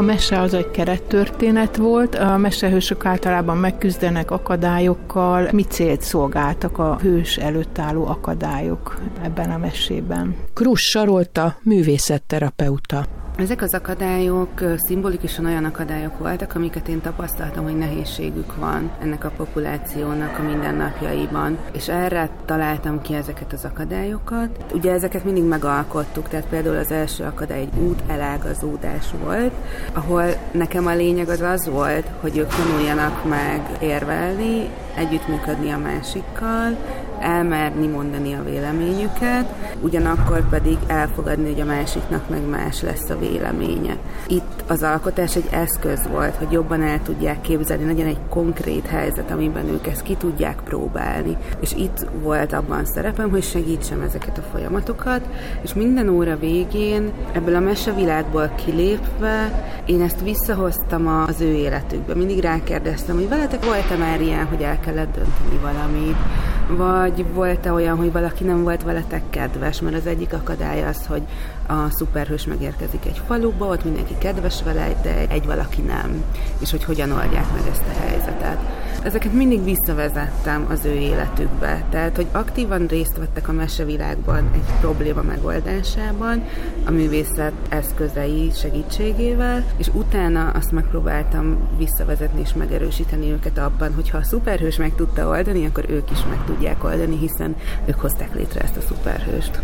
A 0.00 0.02
mese 0.02 0.40
az 0.40 0.54
egy 0.54 0.70
kerettörténet 0.70 1.76
volt, 1.76 2.14
a 2.14 2.36
mesehősök 2.36 3.04
általában 3.04 3.56
megküzdenek 3.56 4.30
akadályokkal. 4.30 5.48
Mi 5.52 5.62
célt 5.62 6.00
szolgáltak 6.00 6.78
a 6.78 6.98
hős 7.00 7.36
előtt 7.36 7.78
álló 7.78 8.06
akadályok 8.06 9.00
ebben 9.22 9.50
a 9.50 9.58
mesében? 9.58 10.36
Krus 10.54 10.80
Sarolta, 10.80 11.56
művészetterapeuta. 11.62 13.19
Ezek 13.40 13.62
az 13.62 13.74
akadályok 13.74 14.50
szimbolikusan 14.76 15.44
olyan 15.44 15.64
akadályok 15.64 16.18
voltak, 16.18 16.54
amiket 16.54 16.88
én 16.88 17.00
tapasztaltam, 17.00 17.64
hogy 17.64 17.76
nehézségük 17.76 18.56
van 18.56 18.90
ennek 19.02 19.24
a 19.24 19.30
populációnak 19.36 20.38
a 20.38 20.42
mindennapjaiban, 20.42 21.58
és 21.72 21.88
erre 21.88 22.30
találtam 22.44 23.00
ki 23.00 23.14
ezeket 23.14 23.52
az 23.52 23.64
akadályokat. 23.64 24.64
Ugye 24.72 24.92
ezeket 24.92 25.24
mindig 25.24 25.44
megalkottuk, 25.44 26.28
tehát 26.28 26.46
például 26.46 26.76
az 26.76 26.90
első 26.90 27.24
akadály 27.24 27.60
egy 27.60 27.78
út 27.78 28.02
elágazódás 28.06 29.06
volt, 29.24 29.52
ahol 29.92 30.24
nekem 30.52 30.86
a 30.86 30.94
lényeg 30.94 31.28
az 31.28 31.40
az 31.40 31.68
volt, 31.68 32.06
hogy 32.20 32.36
ők 32.36 32.48
tanuljanak 32.54 33.28
meg 33.28 33.76
érvelni, 33.80 34.68
együttműködni 34.94 35.70
a 35.70 35.78
másikkal, 35.78 36.76
elmerni 37.20 37.86
mondani 37.86 38.34
a 38.34 38.44
véleményüket, 38.44 39.54
ugyanakkor 39.80 40.48
pedig 40.48 40.78
elfogadni, 40.86 41.50
hogy 41.50 41.60
a 41.60 41.64
másiknak 41.64 42.28
meg 42.28 42.48
más 42.48 42.82
lesz 42.82 43.10
a 43.10 43.18
véleménye. 43.18 43.96
Itt 44.28 44.64
az 44.66 44.82
alkotás 44.82 45.36
egy 45.36 45.48
eszköz 45.50 46.08
volt, 46.08 46.34
hogy 46.34 46.52
jobban 46.52 46.82
el 46.82 47.02
tudják 47.02 47.40
képzelni, 47.40 47.84
legyen 47.84 48.06
egy 48.06 48.18
konkrét 48.28 48.86
helyzet, 48.86 49.30
amiben 49.30 49.68
ők 49.68 49.86
ezt 49.86 50.02
ki 50.02 50.14
tudják 50.14 50.60
próbálni. 50.64 51.36
És 51.60 51.72
itt 51.72 52.06
volt 52.22 52.52
abban 52.52 52.84
szerepem, 52.84 53.30
hogy 53.30 53.42
segítsem 53.42 54.00
ezeket 54.00 54.38
a 54.38 54.48
folyamatokat, 54.52 55.28
és 55.62 55.74
minden 55.74 56.08
óra 56.08 56.36
végén 56.36 57.12
ebből 57.32 57.54
a 57.54 57.60
mesevilágból 57.60 58.52
kilépve 58.64 59.64
én 59.84 60.02
ezt 60.02 60.20
visszahoztam 60.20 61.06
az 61.06 61.40
ő 61.40 61.52
életükbe. 61.54 62.14
Mindig 62.14 62.40
rákérdeztem, 62.40 63.16
hogy 63.16 63.28
veletek 63.28 63.64
volt-e 63.64 63.96
már 63.96 64.20
ilyen, 64.20 64.46
hogy 64.46 64.62
el 64.62 64.80
kellett 64.80 65.14
dönteni 65.14 65.58
valamit, 65.62 66.16
vagy 66.76 67.24
volt-e 67.32 67.72
olyan, 67.72 67.96
hogy 67.96 68.12
valaki 68.12 68.44
nem 68.44 68.62
volt 68.62 68.82
veletek 68.82 69.22
kedves, 69.30 69.80
mert 69.80 69.96
az 69.96 70.06
egyik 70.06 70.32
akadály 70.32 70.84
az, 70.84 71.06
hogy 71.06 71.22
a 71.66 71.90
szuperhős 71.90 72.46
megérkezik 72.46 73.04
egy 73.06 73.20
faluba, 73.26 73.66
ott 73.66 73.84
mindenki 73.84 74.14
kedves 74.18 74.62
vele, 74.62 75.00
de 75.02 75.28
egy 75.28 75.46
valaki 75.46 75.80
nem, 75.80 76.24
és 76.58 76.70
hogy 76.70 76.84
hogyan 76.84 77.12
oldják 77.12 77.52
meg 77.52 77.62
ezt 77.70 77.84
a 77.96 78.00
helyzetet. 78.00 78.58
Ezeket 79.02 79.32
mindig 79.32 79.64
visszavezettem 79.64 80.66
az 80.70 80.84
ő 80.84 80.92
életükbe, 80.92 81.84
tehát 81.90 82.16
hogy 82.16 82.26
aktívan 82.32 82.86
részt 82.86 83.16
vettek 83.16 83.48
a 83.48 83.52
mesevilágban 83.52 84.50
egy 84.54 84.78
probléma 84.80 85.22
megoldásában, 85.22 86.44
a 86.84 86.90
művészet 86.90 87.52
eszközei 87.68 88.50
segítségével, 88.54 89.64
és 89.76 89.88
utána 89.92 90.50
azt 90.50 90.72
megpróbáltam 90.72 91.68
visszavezetni 91.78 92.40
és 92.40 92.54
megerősíteni 92.54 93.30
őket 93.30 93.58
abban, 93.58 93.94
hogy 93.94 94.10
ha 94.10 94.18
a 94.18 94.22
szuperhős 94.22 94.76
meg 94.76 94.94
tudta 94.94 95.28
oldani, 95.28 95.66
akkor 95.66 95.84
ők 95.88 96.10
is 96.10 96.24
meg 96.28 96.44
tudják 96.44 96.84
oldani, 96.84 97.18
hiszen 97.18 97.56
ők 97.86 98.00
hozták 98.00 98.34
létre 98.34 98.60
ezt 98.60 98.76
a 98.76 98.80
szuperhőst. 98.80 99.60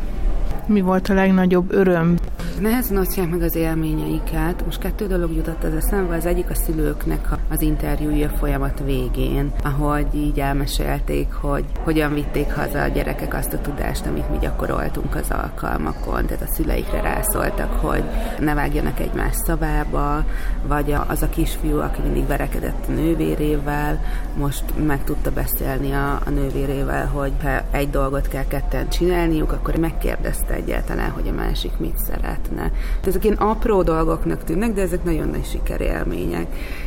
Mi 0.66 0.80
volt 0.80 1.08
a 1.08 1.14
legnagyobb 1.14 1.72
öröm? 1.72 2.16
Nehezen 2.60 2.96
osztják 2.96 3.30
meg 3.30 3.42
az 3.42 3.54
élményeiket. 3.54 4.64
Most 4.64 4.78
kettő 4.78 5.06
dolog 5.06 5.34
jutott 5.34 5.64
az 5.64 5.72
eszembe. 5.74 6.16
Az 6.16 6.26
egyik 6.26 6.50
a 6.50 6.54
szülőknek 6.54 7.26
az 7.48 7.62
interjúja 7.62 8.28
folyamat 8.28 8.82
végén, 8.84 9.52
ahogy 9.64 10.06
így 10.14 10.40
elmesélték, 10.40 11.32
hogy 11.32 11.64
hogyan 11.84 12.14
vitték 12.14 12.52
haza 12.52 12.82
a 12.82 12.88
gyerekek 12.88 13.34
azt 13.34 13.52
a 13.52 13.60
tudást, 13.60 14.06
amit 14.06 14.30
mi 14.30 14.38
gyakoroltunk 14.40 15.14
az 15.14 15.30
alkalmakon. 15.30 16.26
Tehát 16.26 16.42
a 16.42 16.52
szüleikre 16.54 17.00
rászóltak, 17.00 17.72
hogy 17.72 18.02
ne 18.38 18.54
vágjanak 18.54 19.00
egymás 19.00 19.34
szavába, 19.34 20.24
vagy 20.66 20.94
az 21.06 21.22
a 21.22 21.28
kisfiú, 21.28 21.78
aki 21.78 22.00
mindig 22.00 22.26
verekedett 22.26 22.84
a 22.88 22.92
nővérével, 22.92 24.00
most 24.36 24.64
meg 24.86 25.04
tudta 25.04 25.30
beszélni 25.30 25.92
a, 25.92 26.20
a 26.26 26.30
nővérével, 26.30 27.06
hogy 27.06 27.32
ha 27.42 27.60
egy 27.70 27.90
dolgot 27.90 28.28
kell 28.28 28.46
ketten 28.46 28.88
csinálniuk, 28.88 29.52
akkor 29.52 29.76
megkérdezte 29.76 30.54
egyáltalán, 30.54 31.10
hogy 31.10 31.28
a 31.28 31.32
másik 31.32 31.78
mit 31.78 31.98
szeretne. 31.98 32.70
Ezek 33.04 33.24
ilyen 33.24 33.36
apró 33.36 33.82
dolgoknak 33.82 34.44
tűnnek, 34.44 34.72
de 34.72 34.82
ezek 34.82 35.04
nagyon 35.04 35.28
nagy 35.28 35.44
sikerélmények 35.44 36.46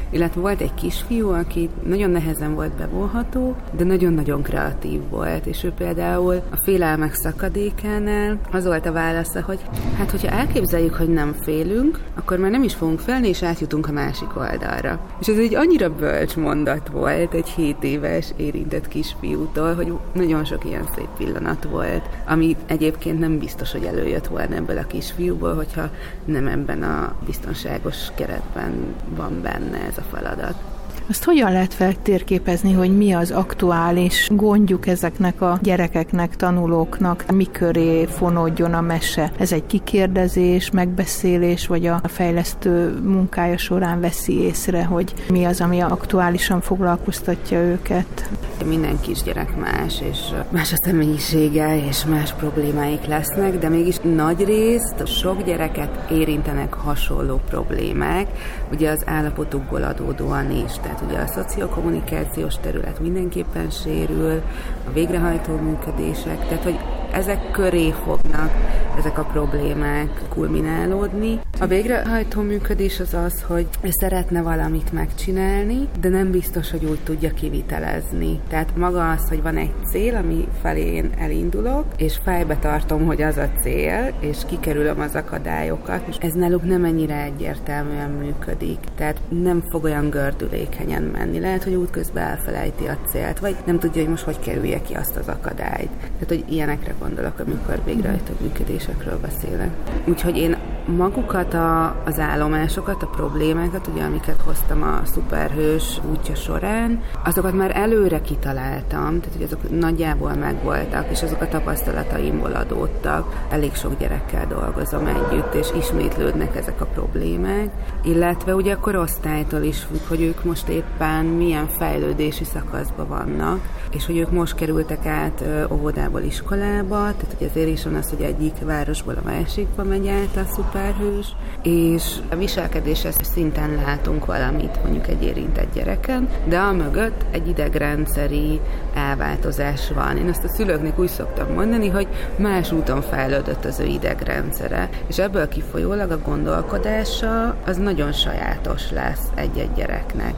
illetve 0.10 0.42
volt 0.42 0.62
egy 0.62 0.74
kisfiú, 0.74 1.30
aki 1.30 1.70
nagyon 1.84 2.10
nehezen 2.10 2.56
volt 2.56 2.78
bevonható, 2.78 3.56
de 3.78 3.84
nagyon-nagyon 3.84 4.42
kreatív 4.42 5.02
volt, 5.10 5.46
és 5.46 5.64
ő 5.64 5.72
például 5.72 6.42
a 6.50 6.62
félelmek 6.64 7.14
szakadékánál 7.14 8.40
az 8.52 8.66
volt 8.66 8.86
a 8.86 8.92
válasza, 8.92 9.42
hogy 9.42 9.60
hát 9.98 10.12
hogyha 10.12 10.30
elképzeljük, 10.30 10.94
hogy 10.94 11.10
nem 11.10 11.36
félünk, 11.42 12.00
akkor 12.16 12.38
már 12.38 12.52
nem 12.52 12.64
is 12.64 12.74
fogunk 12.74 13.00
félni, 13.00 13.28
és 13.28 13.44
átjutunk 13.44 13.88
a 13.88 13.92
másik 13.92 14.38
oldalra. 14.38 15.00
És 15.20 15.28
ez 15.28 15.38
egy 15.38 15.56
annyira 15.56 15.90
bölcs 15.96 16.36
mondat 16.36 16.88
volt 16.88 17.34
egy 17.34 17.50
7 17.50 17.84
éves 17.84 18.34
érintett 18.36 18.88
kisfiútól, 18.88 19.74
hogy 19.76 19.94
nagyon 20.14 20.46
sok 20.46 20.66
ilyen 20.66 20.88
szép 20.96 21.08
pillanat 21.18 21.64
volt, 21.64 22.10
ami 22.28 22.56
egyébként 22.66 23.20
nem 23.20 23.40
biztos, 23.40 23.72
hogy 23.72 23.84
előjött 23.84 24.28
volna 24.28 24.56
ebből 24.56 24.78
a 24.78 24.88
kisfiúból, 24.88 25.56
hogyha 25.56 25.90
nem 26.26 26.48
ebben 26.48 26.84
a 26.84 27.16
biztonságos 27.26 27.96
keretben 28.16 28.96
van 29.16 29.42
benne 29.42 29.78
ez 29.90 29.98
a 30.00 30.04
feladat. 30.12 30.79
Azt 31.10 31.24
hogyan 31.24 31.52
lehet 31.52 31.74
feltérképezni, 31.74 32.74
hogy 32.74 32.98
mi 32.98 33.12
az 33.12 33.32
aktuális 33.32 34.30
gondjuk 34.32 34.88
ezeknek 34.88 35.42
a 35.42 35.60
gyerekeknek, 35.62 36.36
tanulóknak, 36.36 37.32
mi 37.32 37.46
köré 37.52 38.06
fonódjon 38.06 38.74
a 38.74 38.82
mese? 38.82 39.32
Ez 39.38 39.52
egy 39.52 39.66
kikérdezés, 39.66 40.72
megbeszélés, 40.72 41.68
vagy 41.68 41.86
a 41.86 42.02
fejlesztő 42.04 43.00
munkája 43.04 43.58
során 43.58 44.02
veszi 44.02 44.40
észre, 44.40 44.86
hogy 44.86 45.14
mi 45.30 45.44
az, 45.46 45.62
ami 45.62 45.80
aktuálisan 45.80 46.62
foglalkoztatja 46.62 47.60
őket? 47.60 48.30
Minden 48.66 49.00
kisgyerek 49.02 49.58
más, 49.58 50.02
és 50.10 50.18
más 50.50 50.74
a 50.74 50.78
személyisége, 50.86 51.86
és 51.88 52.06
más 52.06 52.34
problémáik 52.34 53.06
lesznek, 53.06 53.58
de 53.58 53.70
mégis 53.70 53.98
nagy 54.16 54.46
részt 54.46 55.08
sok 55.08 55.44
gyereket 55.44 56.12
érintenek 56.12 56.74
hasonló 56.74 57.40
problémák, 57.50 58.28
ugye 58.72 58.90
az 58.90 59.04
állapotukból 59.06 59.84
adódóan 59.84 60.52
is. 60.52 60.74
Tehát 60.82 60.99
ugye 61.08 61.20
a 61.20 61.28
szociokommunikációs 61.28 62.56
terület 62.62 63.00
mindenképpen 63.00 63.70
sérül, 63.70 64.42
a 64.88 64.92
végrehajtó 64.92 65.56
működések, 65.56 66.48
tehát 66.48 66.64
hogy 66.64 66.80
ezek 67.12 67.52
köré 67.52 67.92
fognak 67.92 68.52
ezek 69.00 69.18
a 69.18 69.24
problémák 69.24 70.22
kulminálódni. 70.30 71.40
A 71.60 71.66
végrehajtó 71.66 72.42
működés 72.42 73.00
az 73.00 73.14
az, 73.14 73.42
hogy 73.48 73.68
szeretne 73.82 74.42
valamit 74.42 74.92
megcsinálni, 74.92 75.88
de 76.00 76.10
nem 76.10 76.32
biztos, 76.32 76.72
hogy 76.72 76.86
úgy 76.86 77.00
tudja 77.04 77.32
kivitelezni. 77.34 78.40
Tehát 78.50 78.76
maga 78.76 79.12
az, 79.12 79.30
hogy 79.30 79.42
van 79.42 79.58
egy 79.58 79.72
cél, 79.92 80.16
ami 80.16 80.48
felé 80.62 80.94
én 80.94 81.10
elindulok, 81.18 81.86
és 81.98 82.20
fejbe 82.24 82.56
tartom, 82.56 83.06
hogy 83.06 83.22
az 83.22 83.38
a 83.38 83.50
cél, 83.62 84.14
és 84.20 84.38
kikerülöm 84.48 85.00
az 85.00 85.16
akadályokat, 85.16 86.08
és 86.08 86.16
ez 86.20 86.34
náluk 86.34 86.64
nem 86.64 86.86
ennyire 86.86 87.24
egyértelműen 87.24 88.10
működik. 88.10 88.80
Tehát 88.96 89.22
nem 89.30 89.64
fog 89.70 89.84
olyan 89.84 90.10
gördülékenyen 90.10 91.04
menni. 91.04 91.40
Lehet, 91.40 91.64
hogy 91.64 91.74
útközben 91.74 92.24
elfelejti 92.24 92.88
a 92.88 92.98
célt, 93.10 93.40
vagy 93.40 93.56
nem 93.66 93.80
tudja, 93.80 94.02
hogy 94.02 94.10
most 94.10 94.24
hogy 94.24 94.40
kerülje 94.40 94.82
ki 94.82 94.94
azt 94.94 95.16
az 95.16 95.28
akadályt. 95.28 95.90
Tehát, 96.00 96.28
hogy 96.28 96.44
ilyenekre 96.50 96.94
gondolok, 97.00 97.40
amikor 97.40 97.82
végrehajtó 97.86 98.34
működésekről 98.42 99.20
beszélek. 99.20 99.70
Úgyhogy 100.06 100.38
én 100.38 100.58
magukat 100.98 101.54
a, 101.54 101.96
az 102.06 102.20
állomásokat, 102.20 103.04
a 103.04 103.08
problémákat, 103.08 103.88
ugye 103.88 104.04
amiket 104.04 104.42
hoztam 104.42 104.82
a 104.84 105.02
szuperhős 105.06 106.00
útja 106.12 106.36
során, 106.36 107.02
azokat 107.24 107.54
már 107.54 107.72
előre 107.76 108.22
kitaláltam, 108.22 109.20
tehát 109.20 109.36
hogy 109.36 109.44
azok 109.44 109.80
nagyjából 109.80 110.34
megvoltak, 110.34 111.10
és 111.12 111.24
azok 111.24 111.42
a 111.42 111.48
tapasztalataimból 111.48 112.52
adódtak. 112.52 113.46
Elég 113.50 113.74
sok 113.76 114.00
gyerekkel 114.00 114.48
dolgozom 114.48 115.06
együtt, 115.06 115.54
és 115.54 115.68
ismétlődnek 115.78 116.56
ezek 116.56 116.82
a 116.82 116.86
problémák, 116.86 117.68
illetve 118.04 118.56
ugye 118.56 118.74
a 118.74 118.80
korosztálytól 118.80 119.62
is 119.62 119.84
függ, 119.84 120.08
hogy 120.08 120.22
ők 120.22 120.44
most 120.44 120.68
éppen 120.68 121.26
milyen 121.26 121.68
fejlődési 121.68 122.44
szakaszban 122.44 123.08
vannak, 123.08 123.60
és 123.92 124.06
hogy 124.06 124.18
ők 124.18 124.32
most 124.32 124.56
kerültek 124.56 125.06
át 125.06 125.44
óvodából 125.72 126.22
iskolába, 126.22 126.89
tehát 126.90 127.36
hogy 127.38 127.48
azért 127.48 127.68
is 127.68 127.84
van 127.84 127.96
az, 127.96 128.10
hogy 128.10 128.22
egyik 128.22 128.54
városból 128.64 129.14
a 129.24 129.30
másikba 129.30 129.84
megy 129.84 130.08
át 130.08 130.46
a 130.46 130.54
szuperhős, 130.54 131.28
és 131.64 132.16
a 132.30 132.36
viselkedéses 132.36 133.16
szinten 133.22 133.76
látunk 133.86 134.26
valamit 134.26 134.84
mondjuk 134.84 135.08
egy 135.08 135.24
érintett 135.24 135.74
gyereken, 135.74 136.30
de 136.48 136.58
a 136.58 136.74
mögött 136.74 137.26
egy 137.32 137.48
idegrendszeri 137.48 138.60
elváltozás 138.94 139.92
van. 139.92 140.18
Én 140.18 140.28
ezt 140.28 140.44
a 140.44 140.48
szülőknek 140.48 141.00
úgy 141.00 141.08
szoktam 141.08 141.54
mondani, 141.54 141.88
hogy 141.88 142.08
más 142.36 142.72
úton 142.72 143.02
fejlődött 143.02 143.66
az 143.66 143.80
ő 143.80 143.86
idegrendszere, 143.86 144.90
és 145.08 145.18
ebből 145.18 145.48
kifolyólag 145.48 146.12
a 146.12 146.22
gondolkodása 146.26 147.56
az 147.66 147.78
nagyon 147.78 148.12
sajátos 148.12 148.92
lesz 148.92 149.28
egy-egy 149.36 149.74
gyereknek 149.74 150.34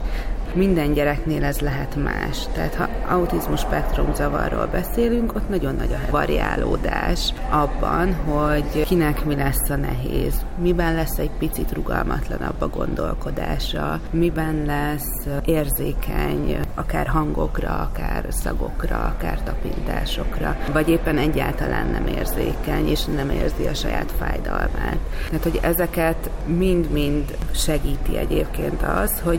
minden 0.54 0.92
gyereknél 0.92 1.44
ez 1.44 1.58
lehet 1.58 1.96
más. 1.96 2.46
Tehát 2.52 2.74
ha 2.74 2.88
autizmus 3.14 3.60
spektrum 3.60 4.14
zavarról 4.14 4.66
beszélünk, 4.66 5.34
ott 5.34 5.48
nagyon 5.48 5.74
nagy 5.74 5.92
a 5.92 6.10
variálódás 6.10 7.32
abban, 7.50 8.14
hogy 8.14 8.84
kinek 8.84 9.24
mi 9.24 9.34
lesz 9.34 9.70
a 9.70 9.76
nehéz, 9.76 10.34
miben 10.58 10.94
lesz 10.94 11.18
egy 11.18 11.30
picit 11.38 11.72
rugalmatlanabb 11.72 12.60
a 12.60 12.68
gondolkodása, 12.68 14.00
miben 14.10 14.62
lesz 14.66 15.26
érzékeny 15.44 16.58
akár 16.74 17.06
hangokra, 17.06 17.90
akár 17.90 18.26
szagokra, 18.28 19.14
akár 19.16 19.42
tapintásokra, 19.42 20.56
vagy 20.72 20.88
éppen 20.88 21.18
egyáltalán 21.18 21.86
nem 21.86 22.06
érzékeny, 22.06 22.88
és 22.88 23.04
nem 23.04 23.30
érzi 23.30 23.66
a 23.66 23.74
saját 23.74 24.12
fájdalmát. 24.18 24.98
Tehát, 25.26 25.42
hogy 25.42 25.58
ezeket 25.62 26.30
mind-mind 26.46 27.36
segíti 27.54 28.16
egyébként 28.16 28.82
az, 28.82 29.20
hogy 29.24 29.38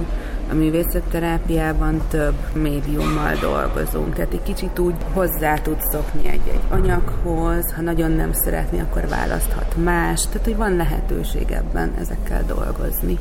a 0.53 0.55
művészetterápiában 0.55 2.01
több 2.09 2.35
médiummal 2.53 3.35
dolgozunk, 3.41 4.15
tehát 4.15 4.33
egy 4.33 4.43
kicsit 4.43 4.79
úgy 4.79 4.95
hozzá 5.13 5.53
tud 5.53 5.77
szokni 5.91 6.27
egy-egy 6.27 6.61
anyaghoz, 6.69 7.73
ha 7.75 7.81
nagyon 7.81 8.11
nem 8.11 8.29
szeretné, 8.33 8.79
akkor 8.79 9.07
választhat 9.07 9.75
más, 9.83 10.25
tehát 10.27 10.43
hogy 10.43 10.55
van 10.55 10.75
lehetőség 10.75 11.51
ebben 11.51 11.93
ezekkel 11.99 12.43
dolgozni. 12.47 13.19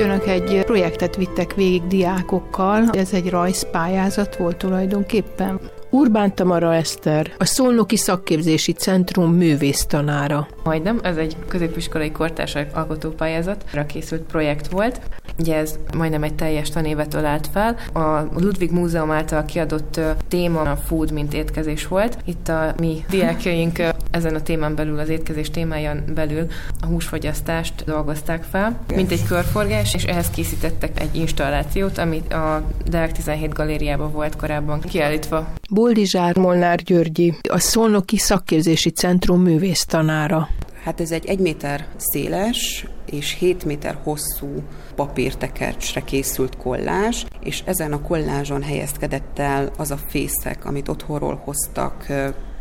Önök 0.00 0.26
egy 0.26 0.64
projektet 0.64 1.16
vittek 1.16 1.54
végig 1.54 1.86
diákokkal, 1.86 2.88
ez 2.92 3.12
egy 3.12 3.30
rajzpályázat 3.30 4.36
volt 4.36 4.56
tulajdonképpen. 4.56 5.60
Urbán 5.90 6.34
Tamara 6.34 6.74
Eszter, 6.74 7.32
a 7.38 7.44
Szolnoki 7.44 7.96
Szakképzési 7.96 8.72
Centrum 8.72 9.32
művésztanára. 9.32 10.48
Majdnem, 10.64 11.00
ez 11.02 11.16
egy 11.16 11.36
középiskolai 11.48 12.10
kortársak 12.10 12.76
alkotópályázatra 12.76 13.86
készült 13.86 14.22
projekt 14.22 14.68
volt. 14.68 15.00
Ugye 15.38 15.56
ez 15.56 15.78
majdnem 15.96 16.22
egy 16.22 16.34
teljes 16.34 16.70
tanévet 16.70 17.14
ölált 17.14 17.46
fel. 17.52 17.76
A 17.92 18.28
Ludwig 18.36 18.70
Múzeum 18.70 19.10
által 19.10 19.44
kiadott 19.44 20.00
téma 20.28 20.60
a 20.60 20.76
food, 20.76 21.12
mint 21.12 21.34
étkezés 21.34 21.88
volt. 21.88 22.18
Itt 22.24 22.48
a 22.48 22.74
mi 22.78 23.04
diákjaink 23.10 23.78
ezen 24.10 24.34
a 24.34 24.42
témán 24.42 24.74
belül, 24.74 24.98
az 24.98 25.08
étkezés 25.08 25.50
témáján 25.50 26.04
belül 26.14 26.46
a 26.80 26.86
húsfogyasztást 26.86 27.84
dolgozták 27.84 28.42
fel, 28.42 28.80
mint 28.94 29.10
egy 29.10 29.24
körforgás, 29.26 29.94
és 29.94 30.04
ehhez 30.04 30.30
készítettek 30.30 31.00
egy 31.00 31.14
installációt, 31.16 31.98
amit 31.98 32.32
a 32.32 32.62
Deák 32.86 33.12
17 33.12 33.52
galériában 33.52 34.12
volt 34.12 34.36
korábban 34.36 34.80
kiállítva. 34.80 35.48
Boldizsár 35.70 36.36
Molnár 36.36 36.82
Györgyi, 36.82 37.34
a 37.48 37.58
Szolnoki 37.58 38.16
Szakképzési 38.16 38.90
Centrum 38.90 39.42
művésztanára. 39.42 40.48
Hát 40.84 41.00
ez 41.00 41.10
egy 41.10 41.26
egy 41.26 41.38
méter 41.38 41.86
széles 41.96 42.86
és 43.10 43.36
7 43.38 43.64
méter 43.64 43.98
hosszú 44.02 44.62
papírtekercsre 44.94 46.00
készült 46.00 46.56
kollázs, 46.56 47.24
és 47.40 47.62
ezen 47.64 47.92
a 47.92 48.00
kollázson 48.00 48.62
helyezkedett 48.62 49.38
el 49.38 49.70
az 49.76 49.90
a 49.90 49.96
fészek, 49.96 50.64
amit 50.64 50.88
otthonról 50.88 51.40
hoztak 51.44 52.06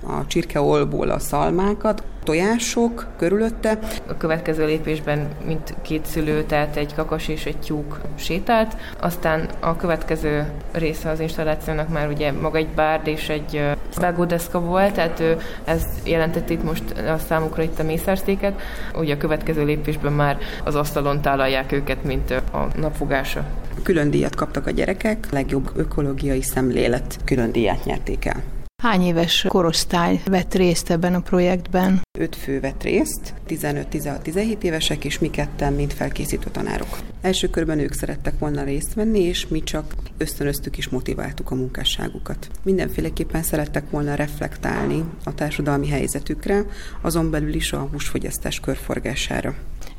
a 0.07 0.27
csirkeolból 0.27 1.09
a 1.09 1.19
szalmákat, 1.19 2.03
tojások 2.23 3.07
körülötte. 3.17 3.79
A 4.07 4.17
következő 4.17 4.65
lépésben 4.65 5.27
mint 5.45 5.73
két 5.81 6.05
szülő, 6.05 6.43
tehát 6.43 6.75
egy 6.75 6.95
kakas 6.95 7.27
és 7.27 7.45
egy 7.45 7.57
tyúk 7.57 7.99
sétált, 8.15 8.75
aztán 8.99 9.49
a 9.59 9.75
következő 9.75 10.51
része 10.71 11.09
az 11.09 11.19
installációnak 11.19 11.89
már 11.89 12.07
ugye 12.07 12.31
maga 12.31 12.57
egy 12.57 12.67
bárd 12.67 13.07
és 13.07 13.29
egy 13.29 13.62
vágódeszka 13.95 14.59
volt, 14.59 14.93
tehát 14.93 15.19
ő, 15.19 15.38
ez 15.63 15.83
jelentett 16.03 16.49
itt 16.49 16.63
most 16.63 16.83
a 16.91 17.17
számukra 17.17 17.63
itt 17.63 17.79
a 17.79 17.83
mészárszéket, 17.83 18.62
ugye 18.95 19.13
a 19.13 19.17
következő 19.17 19.65
lépésben 19.65 20.13
már 20.13 20.38
az 20.63 20.75
asztalon 20.75 21.21
tálalják 21.21 21.71
őket, 21.71 22.03
mint 22.03 22.31
a 22.31 22.67
napfogása. 22.75 23.45
Külön 23.83 24.09
díjat 24.09 24.35
kaptak 24.35 24.67
a 24.67 24.71
gyerekek, 24.71 25.27
legjobb 25.31 25.71
ökológiai 25.75 26.41
szemlélet 26.41 27.17
külön 27.25 27.51
díjat 27.51 27.85
nyerték 27.85 28.25
el. 28.25 28.59
Hány 28.79 29.01
éves 29.01 29.45
korosztály 29.47 30.21
vett 30.25 30.53
részt 30.53 30.89
ebben 30.89 31.13
a 31.13 31.19
projektben? 31.19 32.01
Öt 32.19 32.35
fő 32.35 32.59
vett 32.59 32.83
részt, 32.83 33.33
15-16-17 33.47 34.61
évesek, 34.61 35.05
és 35.05 35.19
mi 35.19 35.29
ketten, 35.29 35.73
mint 35.73 35.93
felkészítő 35.93 36.49
tanárok. 36.51 36.97
Első 37.21 37.49
körben 37.49 37.79
ők 37.79 37.93
szerettek 37.93 38.39
volna 38.39 38.63
részt 38.63 38.93
venni, 38.93 39.19
és 39.19 39.47
mi 39.47 39.63
csak 39.63 39.93
ösztönöztük 40.17 40.77
és 40.77 40.89
motiváltuk 40.89 41.51
a 41.51 41.55
munkásságukat. 41.55 42.49
Mindenféleképpen 42.63 43.43
szerettek 43.43 43.89
volna 43.89 44.15
reflektálni 44.15 45.03
a 45.23 45.33
társadalmi 45.33 45.87
helyzetükre, 45.87 46.65
azon 47.01 47.31
belül 47.31 47.53
is 47.53 47.71
a 47.71 47.87
húsfogyasztás 47.91 48.59
körforgására. 48.59 49.55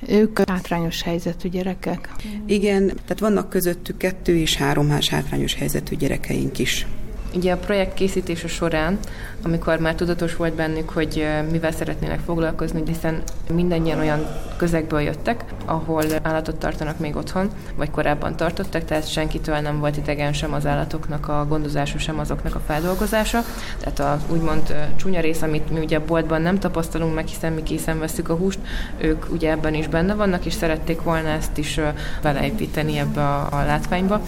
Ők 0.09 0.49
hátrányos 0.49 1.03
helyzetű 1.03 1.49
gyerekek? 1.49 2.15
Igen, 2.47 2.87
tehát 2.87 3.19
vannak 3.19 3.49
közöttük 3.49 3.97
kettő 3.97 4.37
és 4.37 4.57
három 4.57 4.87
más 4.87 5.09
hátrányos 5.09 5.55
helyzetű 5.55 5.97
gyerekeink 5.97 6.59
is. 6.59 6.87
Ugye 7.35 7.53
a 7.53 7.57
projekt 7.57 7.95
készítése 7.95 8.49
során, 8.49 8.99
amikor 9.43 9.79
már 9.79 9.95
tudatos 9.95 10.37
volt 10.37 10.55
bennük, 10.55 10.91
hogy 10.91 11.27
mivel 11.51 11.73
szeretnének 11.73 12.21
foglalkozni, 12.21 12.83
hiszen 12.87 13.23
mindannyian 13.53 13.99
olyan 13.99 14.27
közegből 14.57 15.01
jöttek, 15.01 15.45
ahol 15.65 16.05
állatot 16.23 16.57
tartanak 16.57 16.99
még 16.99 17.17
otthon, 17.17 17.51
vagy 17.77 17.91
korábban 17.91 18.37
tartottak, 18.37 18.85
tehát 18.85 19.11
senkitől 19.11 19.57
nem 19.57 19.79
volt 19.79 19.97
idegen 19.97 20.33
sem 20.33 20.53
az 20.53 20.67
állatoknak 20.67 21.29
a 21.29 21.47
gondozása, 21.49 21.99
sem 21.99 22.19
azoknak 22.19 22.55
a 22.55 22.63
feldolgozása. 22.67 23.41
Tehát 23.79 23.99
a 24.01 24.33
úgymond 24.33 24.75
csúnya 24.97 25.21
rész, 25.21 25.43
amit 25.43 25.71
mi 25.71 25.79
ugye 25.79 25.97
a 25.97 26.05
boltban 26.07 26.43
nem 26.43 26.59
tapasztalunk 26.59 27.15
meg, 27.15 27.27
hiszen 27.27 27.53
mi 27.53 27.63
készen 27.63 27.99
veszük 27.99 28.29
a 28.29 28.35
húst, 28.35 28.59
ők 28.99 29.31
ugye 29.31 29.51
ebben 29.51 29.75
is 29.75 29.89
benne 29.89 30.15
vannak, 30.15 30.45
és 30.45 30.53
szerették 30.53 31.03
volna 31.03 31.29
ezt 31.29 31.59
is 31.59 31.81
beleépíteni 32.23 32.99
ebbe 32.99 33.21
a, 33.21 33.49
a 33.51 33.65
látványba 33.65 34.21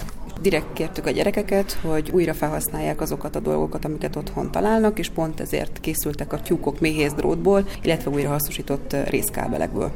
direkt 0.43 0.73
kértük 0.73 1.07
a 1.07 1.11
gyerekeket, 1.11 1.73
hogy 1.73 2.11
újra 2.13 2.35
felhasználják 2.35 3.01
azokat 3.01 3.37
a 3.37 3.41
dolgokat, 3.41 3.85
amiket 3.85 4.17
otthon 4.17 4.51
találnak, 4.51 4.99
és 4.99 5.09
pont 5.09 5.41
ezért 5.41 5.81
készültek 5.81 6.33
a 6.33 6.41
tyúkok 6.41 6.81
méhész 6.81 7.13
drótból, 7.13 7.65
illetve 7.83 8.11
újra 8.11 8.29
hasznosított 8.29 8.97
részkábelekből. 9.09 9.91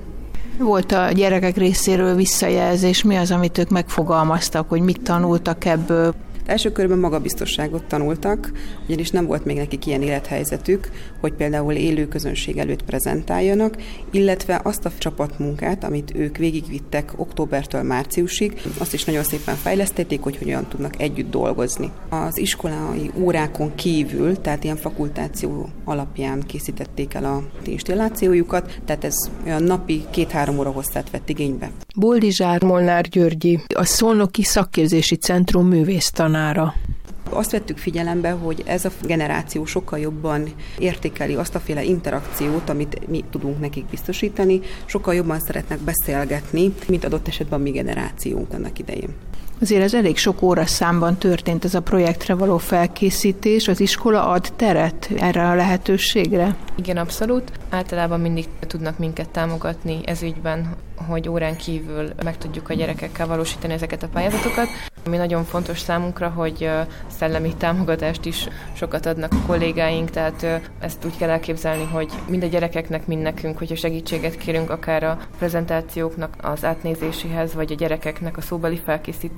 Volt 0.58 0.92
a 0.92 1.12
gyerekek 1.12 1.56
részéről 1.56 2.14
visszajelzés, 2.14 3.02
mi 3.02 3.16
az, 3.16 3.30
amit 3.30 3.58
ők 3.58 3.68
megfogalmaztak, 3.68 4.68
hogy 4.68 4.80
mit 4.80 5.02
tanultak 5.02 5.64
ebből? 5.64 6.14
Első 6.46 6.72
körben 6.72 6.98
magabiztosságot 6.98 7.84
tanultak, 7.84 8.52
ugyanis 8.86 9.10
nem 9.10 9.26
volt 9.26 9.44
még 9.44 9.56
nekik 9.56 9.86
ilyen 9.86 10.02
élethelyzetük, 10.02 10.90
hogy 11.20 11.32
például 11.32 11.72
élő 11.72 12.08
közönség 12.08 12.58
előtt 12.58 12.82
prezentáljanak, 12.82 13.76
illetve 14.10 14.60
azt 14.62 14.84
a 14.84 14.90
csapatmunkát, 14.98 15.84
amit 15.84 16.12
ők 16.14 16.36
végigvittek 16.36 17.12
októbertől 17.16 17.82
márciusig, 17.82 18.60
azt 18.78 18.94
is 18.94 19.04
nagyon 19.04 19.22
szépen 19.22 19.54
fejlesztették, 19.54 20.20
hogy 20.22 20.36
hogyan 20.36 20.66
tudnak 20.68 21.00
együtt 21.00 21.30
dolgozni. 21.30 21.90
Az 22.08 22.38
iskolai 22.38 23.10
órákon 23.18 23.74
kívül, 23.74 24.40
tehát 24.40 24.64
ilyen 24.64 24.76
fakultáció 24.76 25.68
alapján 25.84 26.42
készítették 26.46 27.14
el 27.14 27.24
a 27.24 27.42
installációjukat, 27.64 28.80
tehát 28.84 29.04
ez 29.04 29.14
olyan 29.46 29.62
napi 29.62 30.04
két-három 30.10 30.58
óra 30.58 30.70
hosszát 30.70 31.10
vett 31.10 31.28
igénybe. 31.28 31.70
Boldizsár 31.96 32.62
Molnár 32.62 33.08
Györgyi, 33.08 33.60
a 33.74 33.84
Szolnoki 33.84 34.42
Szakképzési 34.42 35.16
Centrum 35.16 35.66
művésztanára. 36.36 36.74
Azt 37.30 37.50
vettük 37.50 37.78
figyelembe, 37.78 38.30
hogy 38.30 38.62
ez 38.66 38.84
a 38.84 38.90
generáció 39.02 39.64
sokkal 39.64 39.98
jobban 39.98 40.48
értékeli 40.78 41.34
azt 41.34 41.54
a 41.54 41.60
féle 41.60 41.82
interakciót, 41.82 42.68
amit 42.68 43.08
mi 43.08 43.24
tudunk 43.30 43.60
nekik 43.60 43.84
biztosítani, 43.84 44.60
sokkal 44.84 45.14
jobban 45.14 45.40
szeretnek 45.40 45.78
beszélgetni, 45.78 46.74
mint 46.88 47.04
adott 47.04 47.28
esetben 47.28 47.60
a 47.60 47.62
mi 47.62 47.70
generációnk 47.70 48.52
annak 48.52 48.78
idején. 48.78 49.14
Azért 49.60 49.82
ez 49.82 49.94
elég 49.94 50.16
sok 50.16 50.42
óra 50.42 50.66
számban 50.66 51.16
történt 51.16 51.64
ez 51.64 51.74
a 51.74 51.80
projektre 51.82 52.34
való 52.34 52.58
felkészítés. 52.58 53.68
Az 53.68 53.80
iskola 53.80 54.28
ad 54.28 54.52
teret 54.56 55.10
erre 55.18 55.48
a 55.48 55.54
lehetőségre? 55.54 56.56
Igen, 56.74 56.96
abszolút. 56.96 57.52
Általában 57.70 58.20
mindig 58.20 58.46
tudnak 58.60 58.98
minket 58.98 59.28
támogatni 59.28 60.00
ez 60.04 60.22
ügyben, 60.22 60.76
hogy 61.08 61.28
órán 61.28 61.56
kívül 61.56 62.10
meg 62.24 62.38
tudjuk 62.38 62.68
a 62.68 62.74
gyerekekkel 62.74 63.26
valósítani 63.26 63.72
ezeket 63.72 64.02
a 64.02 64.08
pályázatokat. 64.08 64.68
Ami 65.06 65.16
nagyon 65.16 65.44
fontos 65.44 65.78
számunkra, 65.78 66.28
hogy 66.28 66.70
szellemi 67.06 67.54
támogatást 67.58 68.24
is 68.24 68.48
sokat 68.72 69.06
adnak 69.06 69.32
a 69.32 69.46
kollégáink, 69.46 70.10
tehát 70.10 70.46
ezt 70.80 71.04
úgy 71.04 71.16
kell 71.16 71.30
elképzelni, 71.30 71.84
hogy 71.92 72.12
mind 72.28 72.42
a 72.42 72.46
gyerekeknek, 72.46 73.06
mind 73.06 73.22
nekünk, 73.22 73.58
hogyha 73.58 73.76
segítséget 73.76 74.36
kérünk 74.36 74.70
akár 74.70 75.02
a 75.02 75.18
prezentációknak 75.38 76.34
az 76.40 76.64
átnézéséhez, 76.64 77.54
vagy 77.54 77.72
a 77.72 77.74
gyerekeknek 77.74 78.36
a 78.36 78.40
szóbeli 78.40 78.76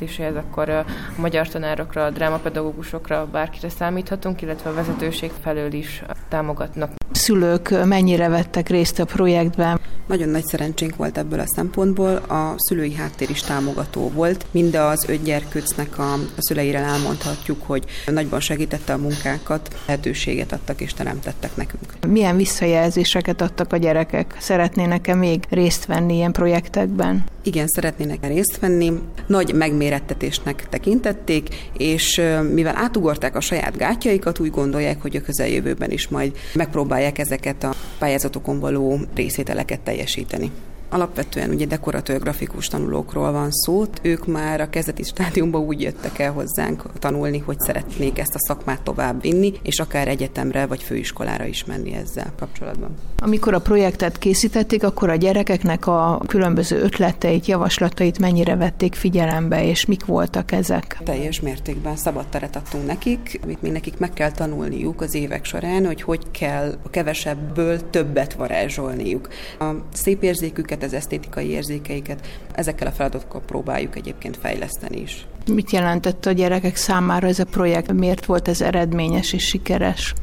felkészítéséhez, 0.09 0.37
akkor 0.37 0.68
a 0.68 0.85
magyar 1.16 1.49
tanárokra, 1.49 2.05
a 2.05 2.11
drámapedagógusokra, 2.11 3.27
bárkire 3.27 3.68
számíthatunk, 3.68 4.42
illetve 4.42 4.71
a 4.71 4.75
vezetőség 4.75 5.31
felől 5.31 5.73
is 5.73 6.03
támogatnak 6.29 6.98
szülők 7.12 7.85
mennyire 7.85 8.29
vettek 8.29 8.68
részt 8.68 8.99
a 8.99 9.05
projektben? 9.05 9.81
Nagyon 10.09 10.29
nagy 10.29 10.44
szerencsénk 10.44 10.97
volt 10.97 11.18
ebből 11.18 11.40
a 11.40 11.47
szempontból, 11.47 12.14
a 12.14 12.55
szülői 12.57 12.94
háttér 12.94 13.31
is 13.31 13.40
támogató 13.40 14.11
volt. 14.11 14.47
Mind 14.51 14.75
az 14.75 15.05
öt 15.09 15.23
gyerkőcnek 15.23 15.99
a, 15.99 16.12
a 16.12 16.18
szüleire 16.37 16.79
elmondhatjuk, 16.79 17.62
hogy 17.66 17.85
nagyban 18.07 18.40
segítette 18.40 18.92
a 18.92 18.97
munkákat, 18.97 19.77
lehetőséget 19.87 20.53
adtak 20.53 20.81
és 20.81 20.94
teremtettek 20.94 21.57
nekünk. 21.57 21.83
Milyen 22.07 22.37
visszajelzéseket 22.37 23.40
adtak 23.40 23.73
a 23.73 23.77
gyerekek? 23.77 24.37
Szeretnének-e 24.38 25.14
még 25.14 25.44
részt 25.51 25.87
venni 25.87 26.14
ilyen 26.14 26.33
projektekben? 26.33 27.25
Igen, 27.42 27.66
szeretnének 27.66 28.27
részt 28.27 28.59
venni. 28.61 28.92
Nagy 29.27 29.55
megmérettetésnek 29.55 30.68
tekintették, 30.68 31.49
és 31.73 32.21
mivel 32.53 32.77
átugorták 32.77 33.37
a 33.37 33.40
saját 33.40 33.77
gátjaikat, 33.77 34.38
úgy 34.38 34.51
gondolják, 34.51 35.03
hogy 35.03 35.16
a 35.16 35.21
közeljövőben 35.21 35.90
is 35.90 36.09
majd 36.09 36.37
megpróbálják 36.55 36.98
ezeket 37.19 37.65
a 37.65 37.75
pályázatokon 37.99 38.61
való 38.61 39.01
részételeket 39.15 39.81
teljesíteni. 39.81 40.53
Alapvetően 40.90 41.51
ugye 41.51 41.66
dekoratőr 41.66 42.20
grafikus 42.20 42.66
tanulókról 42.66 43.33
van 43.33 43.51
szó. 43.51 43.85
Ők 44.03 44.27
már 44.27 44.61
a 44.61 44.70
kezdeti 44.70 45.03
stádiumban 45.03 45.62
úgy 45.62 45.81
jöttek 45.81 46.18
el 46.18 46.33
hozzánk 46.33 46.83
tanulni, 46.98 47.38
hogy 47.38 47.59
szeretnék 47.59 48.18
ezt 48.18 48.35
a 48.35 48.38
szakmát 48.38 48.83
tovább 48.83 49.20
vinni, 49.20 49.53
és 49.62 49.79
akár 49.79 50.09
egyetemre 50.09 50.66
vagy 50.66 50.83
főiskolára 50.83 51.44
is 51.44 51.64
menni 51.64 51.92
ezzel 51.92 52.33
kapcsolatban. 52.38 52.94
Amikor 53.18 53.55
a 53.55 53.61
projektet 53.61 54.18
készítették, 54.18 54.85
akkor 54.85 55.11
a 55.11 55.14
gyerekeknek 55.14 55.87
a 55.87 56.22
különböző 56.27 56.81
ötleteit, 56.81 57.46
javaslatait 57.46 58.18
mennyire 58.18 58.57
vették 58.57 58.94
figyelembe, 58.94 59.64
és 59.64 59.87
mik 59.87 60.05
voltak 60.05 60.53
ezek? 60.53 60.98
Teljes 61.05 61.40
mértékben 61.40 61.96
szabad 61.96 62.27
teret 62.27 62.57
adtunk 62.57 62.87
nekik, 62.87 63.40
amit 63.42 63.62
még 63.62 63.72
nekik 63.72 63.98
meg 63.98 64.12
kell 64.12 64.31
tanulniuk 64.31 65.01
az 65.01 65.14
évek 65.14 65.44
során, 65.44 65.87
hogy 65.87 66.03
hogy 66.03 66.31
kell 66.31 66.79
a 66.83 66.90
kevesebből 66.90 67.90
többet 67.90 68.33
varázsolniuk. 68.33 69.29
A 69.59 69.64
szép 69.92 70.22
érzéküket 70.22 70.78
ezeket 70.79 70.83
az 70.83 71.05
esztétikai 71.05 71.49
érzékeiket, 71.49 72.27
ezekkel 72.53 72.87
a 72.87 72.91
feladatokkal 72.91 73.41
próbáljuk 73.41 73.97
egyébként 73.97 74.37
fejleszteni 74.37 75.01
is. 75.01 75.27
Mit 75.53 75.71
jelentett 75.71 76.27
a 76.27 76.33
gyerekek 76.33 76.77
számára 76.77 77.27
ez 77.27 77.38
a 77.38 77.45
projekt? 77.45 77.93
Miért 77.93 78.27
volt 78.27 78.49
ez 78.49 78.61
eredményes 78.61 79.33
és 79.33 79.45
sikeres? 79.45 80.14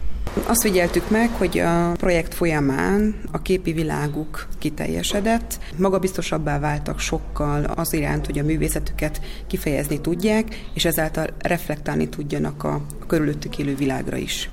Azt 0.47 0.61
figyeltük 0.61 1.09
meg, 1.09 1.29
hogy 1.29 1.59
a 1.59 1.91
projekt 1.91 2.33
folyamán 2.33 3.15
a 3.31 3.41
képi 3.41 3.73
világuk 3.73 4.47
kiteljesedett, 4.59 5.59
magabiztosabbá 5.77 6.59
váltak 6.59 6.99
sokkal 6.99 7.63
az 7.63 7.93
iránt, 7.93 8.25
hogy 8.25 8.39
a 8.39 8.43
művészetüket 8.43 9.21
kifejezni 9.47 10.01
tudják, 10.01 10.65
és 10.73 10.85
ezáltal 10.85 11.27
reflektálni 11.39 12.09
tudjanak 12.09 12.63
a 12.63 12.85
körülöttük 13.07 13.57
élő 13.57 13.75
világra 13.75 14.17
is. 14.17 14.49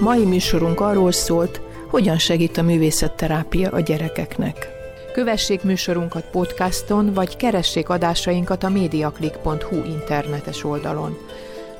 Mai 0.00 0.24
műsorunk 0.24 0.80
arról 0.80 1.12
szólt, 1.12 1.60
hogyan 1.90 2.18
segít 2.18 2.56
a 2.56 2.62
művészetterápia 2.62 3.70
a 3.70 3.80
gyerekeknek. 3.80 4.68
Kövessék 5.12 5.62
műsorunkat 5.62 6.24
podcaston, 6.30 7.12
vagy 7.12 7.36
keressék 7.36 7.88
adásainkat 7.88 8.62
a 8.62 8.68
mediaclick.hu 8.68 9.76
internetes 9.76 10.64
oldalon. 10.64 11.16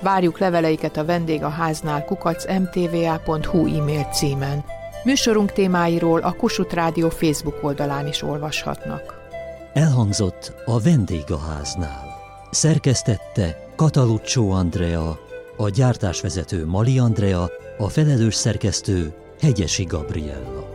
Várjuk 0.01 0.39
leveleiket 0.39 0.97
a 0.97 1.05
vendégháznál 1.05 2.05
kukac 2.05 2.45
mtva.hu 2.47 3.79
e-mail 3.79 4.09
címen. 4.13 4.65
Műsorunk 5.05 5.53
témáiról 5.53 6.21
a 6.21 6.33
Kossuth 6.33 6.75
Rádió 6.75 7.09
Facebook 7.09 7.59
oldalán 7.63 8.07
is 8.07 8.23
olvashatnak. 8.23 9.23
Elhangzott 9.73 10.53
a 10.65 10.81
vendégháznál. 10.81 12.05
Szerkesztette 12.51 13.57
Kataluccio 13.77 14.51
Andrea, 14.51 15.19
a 15.57 15.69
gyártásvezető 15.69 16.67
Mali 16.67 16.99
Andrea, 16.99 17.51
a 17.79 17.89
felelős 17.89 18.35
szerkesztő 18.35 19.15
Hegyesi 19.41 19.85
Gabriella. 19.85 20.74